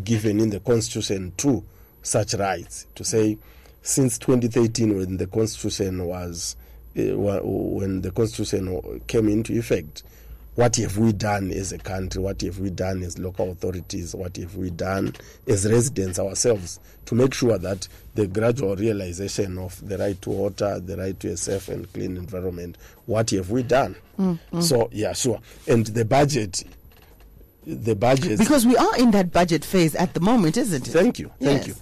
given 0.00 0.40
in 0.40 0.50
the 0.50 0.60
constitution 0.60 1.32
to 1.38 1.64
such 2.02 2.34
rights. 2.34 2.86
To 2.96 3.04
say, 3.04 3.38
since 3.80 4.18
2013, 4.18 4.96
when 4.98 5.16
the 5.16 5.26
constitution 5.28 6.04
was, 6.04 6.56
uh, 6.56 6.65
wa- 6.65 6.65
Uh, 6.96 7.14
when 7.44 8.00
the 8.00 8.10
constitution 8.10 9.00
came 9.06 9.28
into 9.28 9.52
effect, 9.58 10.02
what 10.54 10.76
have 10.76 10.96
we 10.96 11.12
done 11.12 11.50
as 11.50 11.72
a 11.72 11.78
country? 11.78 12.22
What 12.22 12.40
have 12.40 12.58
we 12.58 12.70
done 12.70 13.02
as 13.02 13.18
local 13.18 13.50
authorities? 13.50 14.14
What 14.14 14.36
have 14.38 14.56
we 14.56 14.70
done 14.70 15.12
as 15.46 15.70
residents 15.70 16.18
ourselves 16.18 16.80
to 17.04 17.14
make 17.14 17.34
sure 17.34 17.58
that 17.58 17.86
the 18.14 18.26
gradual 18.26 18.74
realization 18.76 19.58
of 19.58 19.86
the 19.86 19.98
right 19.98 20.20
to 20.22 20.30
water, 20.30 20.80
the 20.80 20.96
right 20.96 21.20
to 21.20 21.28
a 21.32 21.36
safe 21.36 21.68
and 21.68 21.92
clean 21.92 22.16
environment, 22.16 22.78
what 23.04 23.28
have 23.30 23.50
we 23.50 23.62
done? 23.62 23.94
Mm, 24.18 24.38
mm. 24.50 24.62
So, 24.62 24.88
yeah, 24.92 25.12
sure. 25.12 25.40
And 25.68 25.86
the 25.88 26.06
budget, 26.06 26.64
the 27.66 27.94
budget. 27.94 28.38
Because 28.38 28.64
we 28.64 28.78
are 28.78 28.96
in 28.98 29.10
that 29.10 29.32
budget 29.32 29.62
phase 29.66 29.94
at 29.94 30.14
the 30.14 30.20
moment, 30.20 30.56
isn't 30.56 30.88
it? 30.88 30.90
Thank 30.90 31.18
you. 31.18 31.30
Thank 31.38 31.66
Yes. 31.66 31.76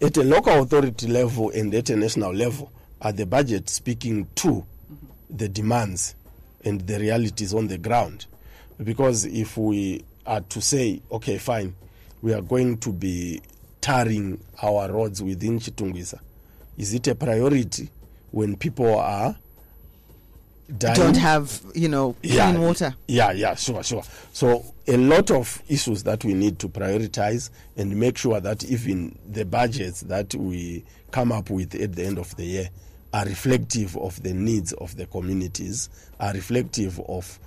you. 0.00 0.06
At 0.06 0.16
a 0.18 0.22
local 0.22 0.62
authority 0.62 1.06
level 1.06 1.48
and 1.50 1.74
at 1.74 1.88
a 1.88 1.96
national 1.96 2.34
level, 2.34 2.70
are 3.02 3.12
the 3.12 3.26
budget 3.26 3.68
speaking 3.68 4.26
to 4.36 4.64
the 5.28 5.48
demands 5.48 6.14
and 6.64 6.80
the 6.82 6.98
realities 6.98 7.54
on 7.54 7.68
the 7.68 7.78
ground? 7.78 8.26
Because 8.82 9.24
if 9.24 9.56
we 9.56 10.04
are 10.26 10.40
to 10.40 10.60
say, 10.60 11.02
okay, 11.10 11.38
fine, 11.38 11.74
we 12.22 12.32
are 12.32 12.42
going 12.42 12.78
to 12.78 12.92
be 12.92 13.40
tarring 13.80 14.40
our 14.62 14.90
roads 14.92 15.22
within 15.22 15.58
Chitungwiza, 15.58 16.20
is 16.76 16.94
it 16.94 17.06
a 17.08 17.14
priority 17.14 17.88
when 18.30 18.56
people 18.56 18.98
are 18.98 19.36
dying. 20.78 20.96
don't 20.96 21.16
have 21.16 21.60
you 21.74 21.88
know 21.88 22.14
clean 22.22 22.60
water. 22.60 22.94
Yeah, 23.08 23.32
yeah, 23.32 23.54
sure, 23.54 23.82
sure. 23.82 24.02
So 24.32 24.64
a 24.86 24.96
lot 24.96 25.30
of 25.30 25.62
issues 25.68 26.02
that 26.04 26.24
we 26.24 26.34
need 26.34 26.58
to 26.60 26.68
prioritize 26.68 27.50
and 27.76 27.96
make 27.96 28.18
sure 28.18 28.40
that 28.40 28.64
even 28.64 29.18
the 29.28 29.44
budgets 29.44 30.02
that 30.02 30.34
we 30.34 30.84
come 31.10 31.32
up 31.32 31.50
with 31.50 31.74
at 31.74 31.94
the 31.94 32.04
end 32.04 32.18
of 32.18 32.34
the 32.36 32.44
year 32.44 32.68
are 33.12 33.24
reflective 33.24 33.96
of 33.96 34.22
the 34.22 34.32
needs 34.32 34.72
of 34.74 34.96
the 34.96 35.06
communities, 35.06 35.88
are 36.18 36.32
reflective 36.32 37.00
of 37.08 37.38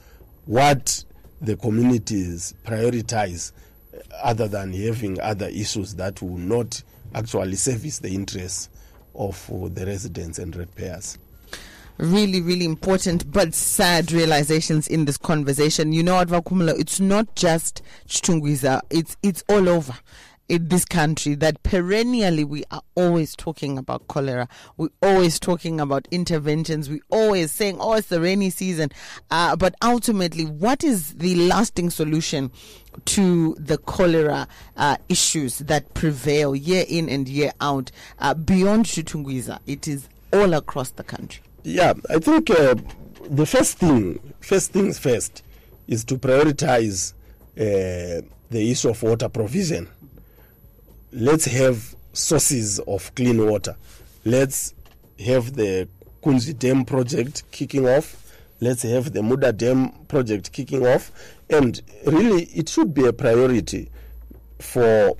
what 0.45 1.03
the 1.41 1.55
communities 1.57 2.53
prioritize 2.65 3.51
uh, 3.93 3.99
other 4.23 4.47
than 4.47 4.73
having 4.73 5.19
other 5.21 5.47
issues 5.47 5.95
that 5.95 6.21
will 6.21 6.37
not 6.37 6.81
actually 7.15 7.55
service 7.55 7.99
the 7.99 8.13
interests 8.13 8.69
of 9.15 9.49
uh, 9.51 9.67
the 9.69 9.85
residents 9.85 10.39
and 10.39 10.55
ratepayers. 10.55 11.17
Really, 11.99 12.41
really 12.41 12.65
important 12.65 13.31
but 13.31 13.53
sad 13.53 14.11
realizations 14.11 14.87
in 14.87 15.05
this 15.05 15.17
conversation. 15.17 15.93
You 15.93 16.01
know 16.01 16.15
what, 16.15 16.27
Vakumula, 16.27 16.77
it's 16.79 16.99
not 16.99 17.35
just 17.35 17.83
Chitungwiza, 18.07 18.81
it's 18.89 19.15
it's 19.21 19.43
all 19.47 19.69
over 19.69 19.93
in 20.49 20.67
this 20.67 20.85
country 20.85 21.35
that 21.35 21.61
perennially 21.63 22.43
we 22.43 22.63
are 22.71 22.81
always 22.95 23.35
talking 23.35 23.77
about 23.77 24.07
cholera. 24.07 24.47
We're 24.77 24.89
always 25.01 25.39
talking 25.39 25.79
about 25.79 26.07
interventions. 26.11 26.89
We're 26.89 26.99
always 27.09 27.51
saying, 27.51 27.77
oh, 27.79 27.93
it's 27.93 28.07
the 28.07 28.19
rainy 28.19 28.49
season. 28.49 28.91
Uh, 29.31 29.55
but 29.55 29.75
ultimately, 29.81 30.45
what 30.45 30.83
is 30.83 31.13
the 31.15 31.35
lasting 31.35 31.89
solution 31.89 32.51
to 33.05 33.55
the 33.57 33.77
cholera 33.77 34.47
uh, 34.77 34.97
issues 35.09 35.59
that 35.59 35.93
prevail 35.93 36.55
year 36.55 36.85
in 36.87 37.09
and 37.09 37.27
year 37.27 37.51
out 37.61 37.91
uh, 38.19 38.33
beyond 38.33 38.85
Chitungwiza? 38.85 39.59
It 39.65 39.87
is 39.87 40.09
all 40.31 40.53
across 40.53 40.91
the 40.91 41.03
country. 41.03 41.43
Yeah, 41.63 41.93
I 42.09 42.19
think 42.19 42.49
uh, 42.49 42.75
the 43.29 43.45
first 43.45 43.77
thing, 43.77 44.19
first 44.41 44.73
things 44.73 44.99
first, 44.99 45.43
is 45.87 46.03
to 46.05 46.17
prioritize 46.17 47.13
uh, 47.57 48.21
the 48.49 48.71
issue 48.71 48.89
of 48.89 49.01
water 49.01 49.29
provision. 49.29 49.87
Let's 51.15 51.45
have 51.45 51.93
sources 52.13 52.79
of 52.79 53.13
clean 53.13 53.45
water. 53.45 53.75
Let's 54.25 54.73
have 55.23 55.53
the 55.53 55.87
Kunzvi 56.23 56.57
Dam 56.57 56.85
project 56.85 57.43
kicking 57.51 57.87
off. 57.87 58.35
Let's 58.59 58.81
have 58.81 59.13
the 59.13 59.21
Muda 59.21 59.53
Dam 59.53 59.91
project 60.07 60.51
kicking 60.51 60.87
off. 60.87 61.11
And 61.51 61.79
really, 62.07 62.45
it 62.45 62.67
should 62.67 62.95
be 62.95 63.05
a 63.05 63.13
priority 63.13 63.91
for 64.57 65.15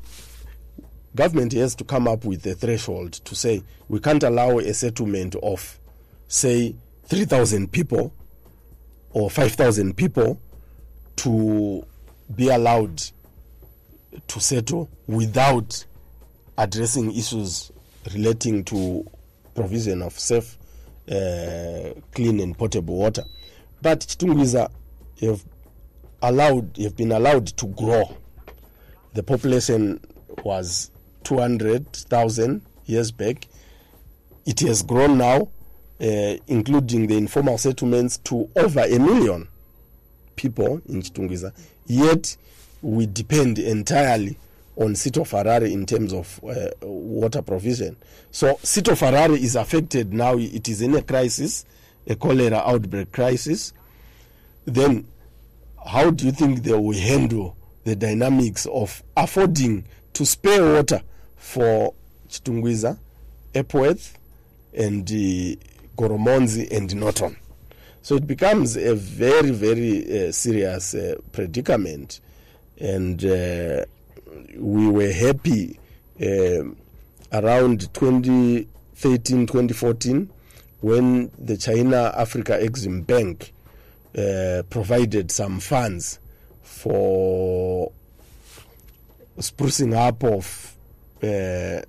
government 1.16 1.54
has 1.54 1.76
to 1.76 1.84
come 1.84 2.08
up 2.08 2.26
with 2.26 2.44
a 2.48 2.56
threshold 2.56 3.14
to 3.14 3.36
say 3.36 3.62
we 3.88 4.00
can't 4.00 4.24
allow 4.24 4.58
a 4.58 4.74
settlement 4.74 5.36
of 5.44 5.78
say 6.28 6.74
3,000 7.06 7.72
people 7.72 8.12
or 9.12 9.30
5,000 9.30 9.96
people 9.96 10.40
to 11.18 11.86
be 12.36 12.50
allowed 12.50 13.04
to 14.28 14.40
settle 14.40 14.90
without 15.08 15.86
addressing 16.58 17.16
issues 17.16 17.72
relating 18.14 18.64
to 18.66 19.10
provision 19.56 20.02
of 20.02 20.18
safe, 20.18 20.58
uh, 21.12 21.94
clean 22.14 22.40
and 22.40 22.58
potable 22.58 22.96
water. 22.96 23.24
But 23.82 24.02
Chitungwiza 24.02 24.70
have 25.22 25.44
allowed, 26.22 26.78
have 26.78 26.96
been 26.96 27.12
allowed 27.12 27.48
to 27.58 27.68
grow. 27.68 28.18
The 29.14 29.24
population 29.24 30.00
was 30.44 30.92
200,000 31.24 32.62
years 32.86 33.12
back. 33.12 33.48
It 34.46 34.60
has 34.62 34.82
grown 34.84 35.18
now 35.18 35.50
uh, 36.04 36.36
including 36.48 37.08
the 37.08 37.18
informal 37.18 37.58
settlements, 37.58 38.18
to 38.18 38.50
over 38.56 38.82
a 38.82 39.00
million 39.00 39.48
people 40.36 40.82
in 40.88 41.02
Chitungwiza. 41.02 41.54
Yet 41.86 42.36
we 42.84 43.08
depend 43.08 43.58
entirely 43.58 44.38
on 44.76 44.94
Sito 44.94 45.24
Harare 45.24 45.72
in 45.72 45.86
terms 45.86 46.14
of 46.14 46.40
uh, 46.44 46.70
water 46.82 47.42
provision. 47.42 47.96
So 48.32 48.56
Sito 48.56 48.94
Harare 48.94 49.38
is 49.38 49.56
affected 49.56 50.14
now. 50.14 50.38
It 50.38 50.68
is 50.70 50.82
in 50.82 50.94
a 50.96 51.02
crisis, 51.02 51.66
a 52.08 52.16
cholera 52.16 52.58
outbreak 52.58 53.12
crisis. 53.12 53.74
Then, 54.66 55.08
how 55.86 56.12
do 56.12 56.26
you 56.26 56.32
think 56.32 56.64
they 56.64 56.74
will 56.74 56.98
handle 56.98 57.58
the 57.84 57.96
dynamics 57.96 58.66
of 58.68 59.04
affording 59.18 59.86
to 60.14 60.26
spare 60.26 60.74
water 60.74 61.02
for 61.36 61.94
Chitungwiza, 62.30 62.98
Epworth, 63.54 64.18
and 64.76 65.10
uh, 65.10 65.60
Goromonzi, 65.98 66.72
and 66.72 66.96
Norton. 66.96 67.38
So 68.02 68.16
it 68.16 68.28
becomes 68.28 68.76
a 68.76 68.96
very, 68.96 69.52
very 69.52 70.28
uh, 70.28 70.32
serious 70.32 70.94
uh, 70.94 71.16
predicament. 71.32 72.20
And 72.80 73.24
uh, 73.24 73.86
we 74.58 74.88
were 74.90 75.12
happy 75.12 75.80
um, 76.22 76.76
around 77.32 77.94
2013, 77.94 79.48
2014 79.48 80.30
when 80.82 81.32
the 81.40 81.56
China 81.56 82.14
Africa 82.18 82.60
Exim 82.62 83.06
Bank 83.08 83.54
uh, 84.18 84.64
provided 84.70 85.32
some 85.32 85.60
funds 85.60 86.20
for 86.62 87.92
sprucing 89.40 89.96
up 89.96 90.24
of 90.24 90.76
uh, 91.24 91.82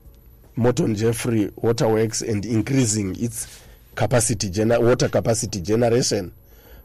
Morton 0.56 0.94
Jeffrey 0.94 1.50
Waterworks 1.56 2.22
and 2.22 2.46
increasing 2.46 3.16
its 3.20 3.60
capacity 3.96 4.48
gener- 4.48 4.80
water 4.80 5.08
capacity 5.08 5.60
generation. 5.60 6.32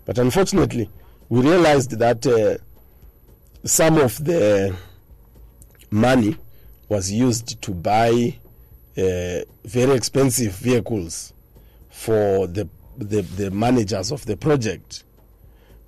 But 0.05 0.17
unfortunately, 0.17 0.89
we 1.29 1.41
realized 1.41 1.91
that 1.99 2.25
uh, 2.25 2.57
some 3.63 3.97
of 3.97 4.23
the 4.23 4.75
money 5.91 6.37
was 6.87 7.11
used 7.11 7.61
to 7.61 7.71
buy 7.71 8.35
uh, 8.97 9.41
very 9.65 9.95
expensive 9.95 10.53
vehicles 10.53 11.33
for 11.89 12.47
the, 12.47 12.67
the, 12.97 13.21
the 13.21 13.51
managers 13.51 14.11
of 14.11 14.25
the 14.25 14.37
project 14.37 15.03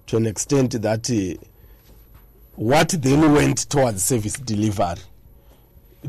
to 0.07 0.17
an 0.17 0.25
extent 0.25 0.73
that 0.81 1.09
uh, 1.09 1.43
what 2.55 2.89
then 2.89 3.33
went 3.33 3.69
towards 3.69 4.03
service 4.03 4.33
delivery 4.33 5.01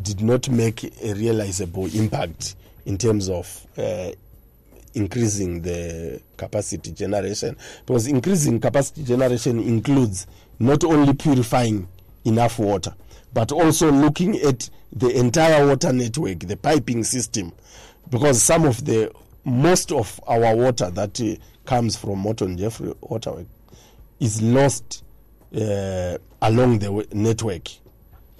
did 0.00 0.20
not 0.20 0.48
make 0.48 0.84
a 1.02 1.14
realizable 1.14 1.86
impact 1.94 2.56
in 2.86 2.98
terms 2.98 3.28
of 3.28 3.66
uh, 3.78 4.10
increasing 4.94 5.62
the 5.62 6.20
capacity 6.36 6.90
generation. 6.92 7.56
Because 7.86 8.06
increasing 8.06 8.60
capacity 8.60 9.04
generation 9.04 9.58
includes 9.60 10.26
not 10.62 10.84
only 10.84 11.12
purifying 11.12 11.88
enough 12.24 12.58
water 12.58 12.94
but 13.34 13.50
also 13.52 13.90
looking 13.90 14.36
at 14.40 14.68
the 14.92 15.08
entire 15.18 15.66
water 15.66 15.92
network 15.92 16.38
the 16.40 16.56
piping 16.56 17.02
system 17.04 17.52
because 18.10 18.42
some 18.42 18.64
of 18.64 18.84
the 18.84 19.10
most 19.44 19.90
of 19.90 20.20
our 20.26 20.54
water 20.54 20.90
that 20.90 21.20
uh, 21.20 21.34
comes 21.64 21.96
from 21.96 22.18
Morton 22.20 22.56
Jeffrey 22.56 22.92
waterwork 23.00 23.46
is 24.20 24.40
lost 24.40 25.02
uh, 25.54 26.16
along 26.40 26.78
the 26.78 27.06
network. 27.12 27.68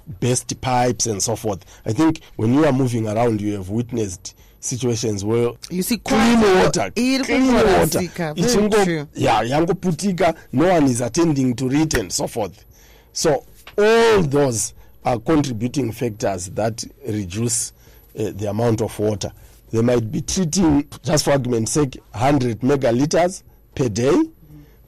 Best 0.05 0.59
pipes 0.61 1.05
and 1.05 1.21
so 1.23 1.35
forth. 1.35 1.63
I 1.85 1.93
think 1.93 2.21
when 2.35 2.53
you 2.53 2.65
are 2.65 2.73
moving 2.73 3.07
around 3.07 3.41
you 3.41 3.53
have 3.53 3.69
witnessed 3.69 4.35
situations 4.63 5.23
where 5.25 5.51
You 5.69 5.83
see, 5.83 5.97
clean 5.97 6.39
water, 6.39 6.89
clean 6.95 7.19
water, 7.53 7.99
ichingo, 7.99 8.83
true. 8.83 9.07
yeah, 9.13 9.43
yangoputika, 9.43 10.35
no 10.51 10.67
one 10.69 10.85
is 10.85 11.01
attending 11.01 11.55
to 11.55 11.69
it 11.71 11.93
and 11.95 12.11
so 12.11 12.27
forth. 12.27 12.63
So 13.11 13.45
all 13.77 14.21
those 14.23 14.73
are 15.05 15.19
contributing 15.19 15.91
factors 15.91 16.47
that 16.51 16.83
reduce 17.07 17.73
uh, 18.17 18.31
the 18.35 18.49
amount 18.49 18.81
of 18.81 18.97
water. 18.99 19.31
They 19.71 19.81
might 19.81 20.11
be 20.11 20.21
treating, 20.21 20.87
just 21.03 21.25
for 21.25 21.31
argument's 21.31 21.71
sake, 21.73 21.97
100 22.11 22.59
megaliters 22.61 23.43
per 23.75 23.89
day, 23.89 24.15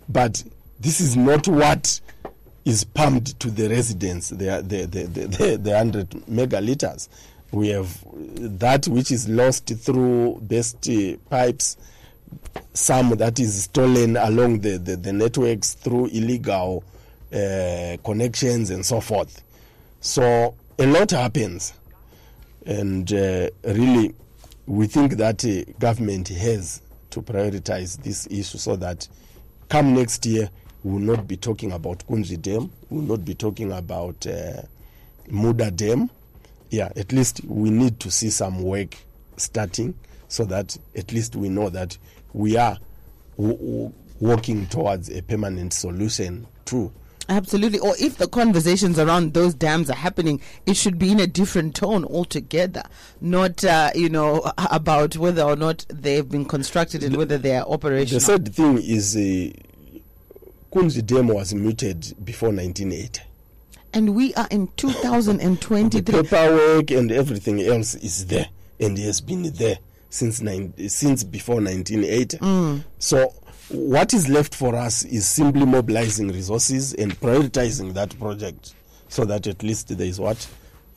but 0.08 0.44
this 0.80 1.02
is 1.02 1.18
not 1.18 1.48
what 1.48 2.00
is 2.66 2.84
pumped 2.84 3.40
to 3.40 3.50
the 3.52 3.68
residents, 3.68 4.30
the, 4.30 4.64
the, 4.66 4.86
the, 4.86 5.04
the, 5.08 5.28
the, 5.28 5.58
the 5.58 5.72
100 5.72 6.10
megaliters. 6.30 7.10
We 7.52 7.70
have 7.70 8.04
that 8.60 8.88
which 8.88 9.12
is 9.12 9.30
lost 9.30 9.68
through 9.68 10.40
best 10.42 10.90
uh, 10.90 11.16
pipes, 11.30 11.78
some 12.74 13.12
that 13.12 13.40
is 13.40 13.64
stolen 13.64 14.18
along 14.18 14.60
the, 14.60 14.78
the, 14.78 14.96
the 14.98 15.14
networks 15.14 15.74
through 15.74 16.08
illegal 16.08 16.84
uh, 17.34 17.98
connections 18.04 18.70
and 18.72 18.86
so 18.86 19.00
forth. 19.00 19.42
So 20.02 20.56
a 20.78 20.86
lot 20.86 21.12
happens. 21.12 21.74
And 22.66 23.12
uh, 23.14 23.50
really, 23.64 24.14
we 24.66 24.88
think 24.88 25.14
that 25.14 25.46
uh, 25.46 25.72
government 25.80 26.28
has 26.30 26.82
to 27.12 27.22
prioritize 27.22 28.02
this 28.02 28.28
issue 28.28 28.58
so 28.58 28.76
that 28.78 29.08
come 29.70 29.94
next 29.94 30.26
year, 30.26 30.50
we 30.84 30.94
will 30.94 31.00
not 31.16 31.28
be 31.28 31.38
talking 31.38 31.72
about 31.72 32.00
Kunzvi 32.08 32.42
Dam, 32.42 32.72
we 32.90 33.00
will 33.00 33.18
not 33.18 33.26
be 33.26 33.34
talking 33.36 33.72
about 33.72 34.26
uh, 34.28 34.62
Muda 35.30 35.72
Dam. 35.72 36.10
Yeah, 36.76 36.90
at 36.98 37.14
least 37.14 37.40
we 37.46 37.70
need 37.70 38.02
to 38.02 38.12
see 38.12 38.30
some 38.30 38.62
work 38.62 38.98
starting 39.38 39.94
so 40.28 40.44
that 40.44 40.78
at 40.94 41.14
least 41.14 41.34
we 41.38 41.48
know 41.48 41.70
that 41.70 41.98
we 42.34 42.58
are 42.58 42.78
w- 43.38 43.56
w- 43.56 43.94
working 44.20 44.68
towards 44.68 45.10
a 45.10 45.22
permanent 45.22 45.72
solution 45.72 46.48
too. 46.66 46.92
Absolutely. 47.30 47.80
Or 47.80 47.96
if 47.98 48.18
the 48.18 48.28
conversations 48.28 49.00
around 49.00 49.34
those 49.34 49.54
dams 49.54 49.90
are 49.90 49.96
happening, 49.96 50.42
it 50.66 50.76
should 50.76 51.00
be 51.00 51.14
in 51.14 51.22
a 51.22 51.28
different 51.28 51.76
tone 51.78 52.04
altogether, 52.04 52.84
not 53.22 53.64
uh, 53.64 53.92
you 53.96 54.10
know 54.10 54.52
about 54.58 55.16
whether 55.16 55.44
or 55.44 55.56
not 55.56 55.86
they've 55.88 56.28
been 56.28 56.44
constructed 56.44 57.06
and 57.06 57.16
whether 57.16 57.38
they 57.38 57.56
are 57.56 57.66
operational. 57.66 58.20
The 58.20 58.26
sad 58.26 58.54
thing 58.54 58.80
is, 58.80 59.16
uh, 59.16 59.50
Kunzvi 60.74 61.06
Dam 61.06 61.30
was 61.30 61.54
muted 61.54 62.14
before 62.22 62.50
1980. 62.50 63.22
And 63.96 64.14
we 64.14 64.34
are 64.36 64.48
in 64.52 64.66
The 64.66 64.72
2023. 64.76 66.22
paperwork 66.22 66.92
and 66.92 67.12
everything 67.12 67.62
else 67.62 67.96
is 67.96 68.26
there 68.28 68.48
and 68.80 68.98
has 68.98 69.22
been 69.22 69.44
there 69.54 69.80
since 70.10 70.42
nine, 70.42 70.74
since 70.90 71.24
before 71.24 71.56
1980. 71.56 72.38
Mm. 72.38 72.84
So 73.00 73.34
what 73.70 74.14
is 74.14 74.28
left 74.30 74.54
for 74.54 74.76
us 74.76 75.04
is 75.06 75.26
simply 75.26 75.66
mobilizing 75.66 76.28
resources 76.28 76.94
and 76.94 77.20
prioritizing 77.20 77.94
that 77.94 78.18
project 78.20 78.76
so 79.08 79.24
that 79.26 79.48
at 79.48 79.64
least 79.64 79.98
there 79.98 80.08
is 80.08 80.20
what 80.20 80.48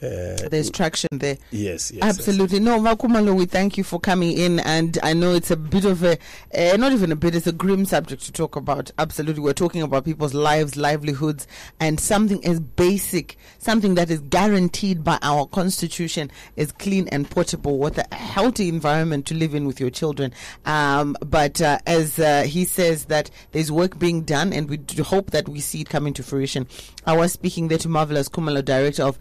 uh, 0.03 0.49
There's 0.49 0.71
traction 0.71 1.09
there. 1.13 1.39
yes, 1.51 1.91
yes 1.91 1.93
yes. 1.93 2.03
Absolutely. 2.05 2.61
No, 2.61 2.79
Vakumalo, 2.81 3.35
we 3.35 3.47
thank 3.47 3.77
you 3.77 3.85
for 3.85 3.99
coming 3.99 4.37
in. 4.37 4.61
And 4.61 4.99
I 5.03 5.13
know 5.13 5.33
it's 5.35 5.51
a 5.51 5.57
bit 5.57 5.85
of 5.85 6.03
a, 6.05 6.19
uh, 6.55 6.77
not 6.77 6.93
even 6.93 7.13
a 7.13 7.17
bit, 7.17 7.35
it's 7.35 7.47
a 7.47 7.53
grim 7.53 7.85
subject 7.85 8.23
to 8.25 8.33
talk 8.33 8.57
about. 8.57 8.91
Absolutely. 8.99 9.43
We're 9.43 9.53
talking 9.53 9.83
about 9.83 10.05
people's 10.05 10.35
lives, 10.35 10.77
livelihoods, 10.77 11.47
and 11.81 11.99
something 11.99 12.45
as 12.45 12.61
basic, 12.61 13.37
something 13.59 13.95
that 13.97 14.11
is 14.11 14.21
guaranteed 14.21 15.03
by 15.03 15.19
our 15.23 15.47
constitution 15.47 16.31
is 16.57 16.73
clean 16.73 17.09
and 17.09 17.29
portable 17.29 17.79
What 17.79 17.99
a 17.99 18.15
healthy 18.15 18.69
environment 18.69 19.27
to 19.27 19.35
live 19.35 19.55
in 19.55 19.67
with 19.67 19.81
your 19.81 19.91
children. 19.91 20.33
Um, 20.65 21.17
but 21.25 21.61
uh, 21.61 21.79
as 21.87 22.19
uh, 22.19 22.43
he 22.43 22.65
says 22.65 23.07
that 23.07 23.31
there's 23.53 23.73
work 23.73 23.99
being 23.99 24.23
done 24.23 24.53
and 24.53 24.69
we 24.69 24.77
do 24.77 25.03
hope 25.03 25.31
that 25.33 25.49
we 25.49 25.61
see 25.61 25.81
it 25.81 25.89
coming 25.89 26.15
to 26.15 26.23
fruition. 26.23 26.67
I 27.07 27.17
was 27.17 27.33
speaking 27.33 27.69
there 27.69 27.79
to 27.79 27.89
Marvelous 27.89 28.29
Kumalo, 28.29 28.65
Director 28.65 29.03
of 29.03 29.19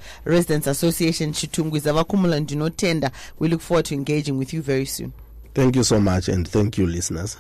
Residents 0.68 0.84
Association 0.84 1.32
Chitungwiza 1.32 1.94
Vakumalo 1.94 2.36
and 2.36 2.48
do 2.48 2.56
not 2.56 2.78
tender. 2.78 3.10
We 3.40 3.48
look 3.48 3.62
forward 3.62 3.86
to 3.86 3.96
engaging 3.96 4.38
with 4.38 4.54
you 4.54 4.62
very 4.62 4.86
soon. 4.86 5.14
Thank 5.54 5.76
you 5.76 5.84
so 5.84 6.00
much 6.00 6.28
and 6.28 6.48
thank 6.48 6.78
you 6.78 6.86
listeners. 6.86 7.38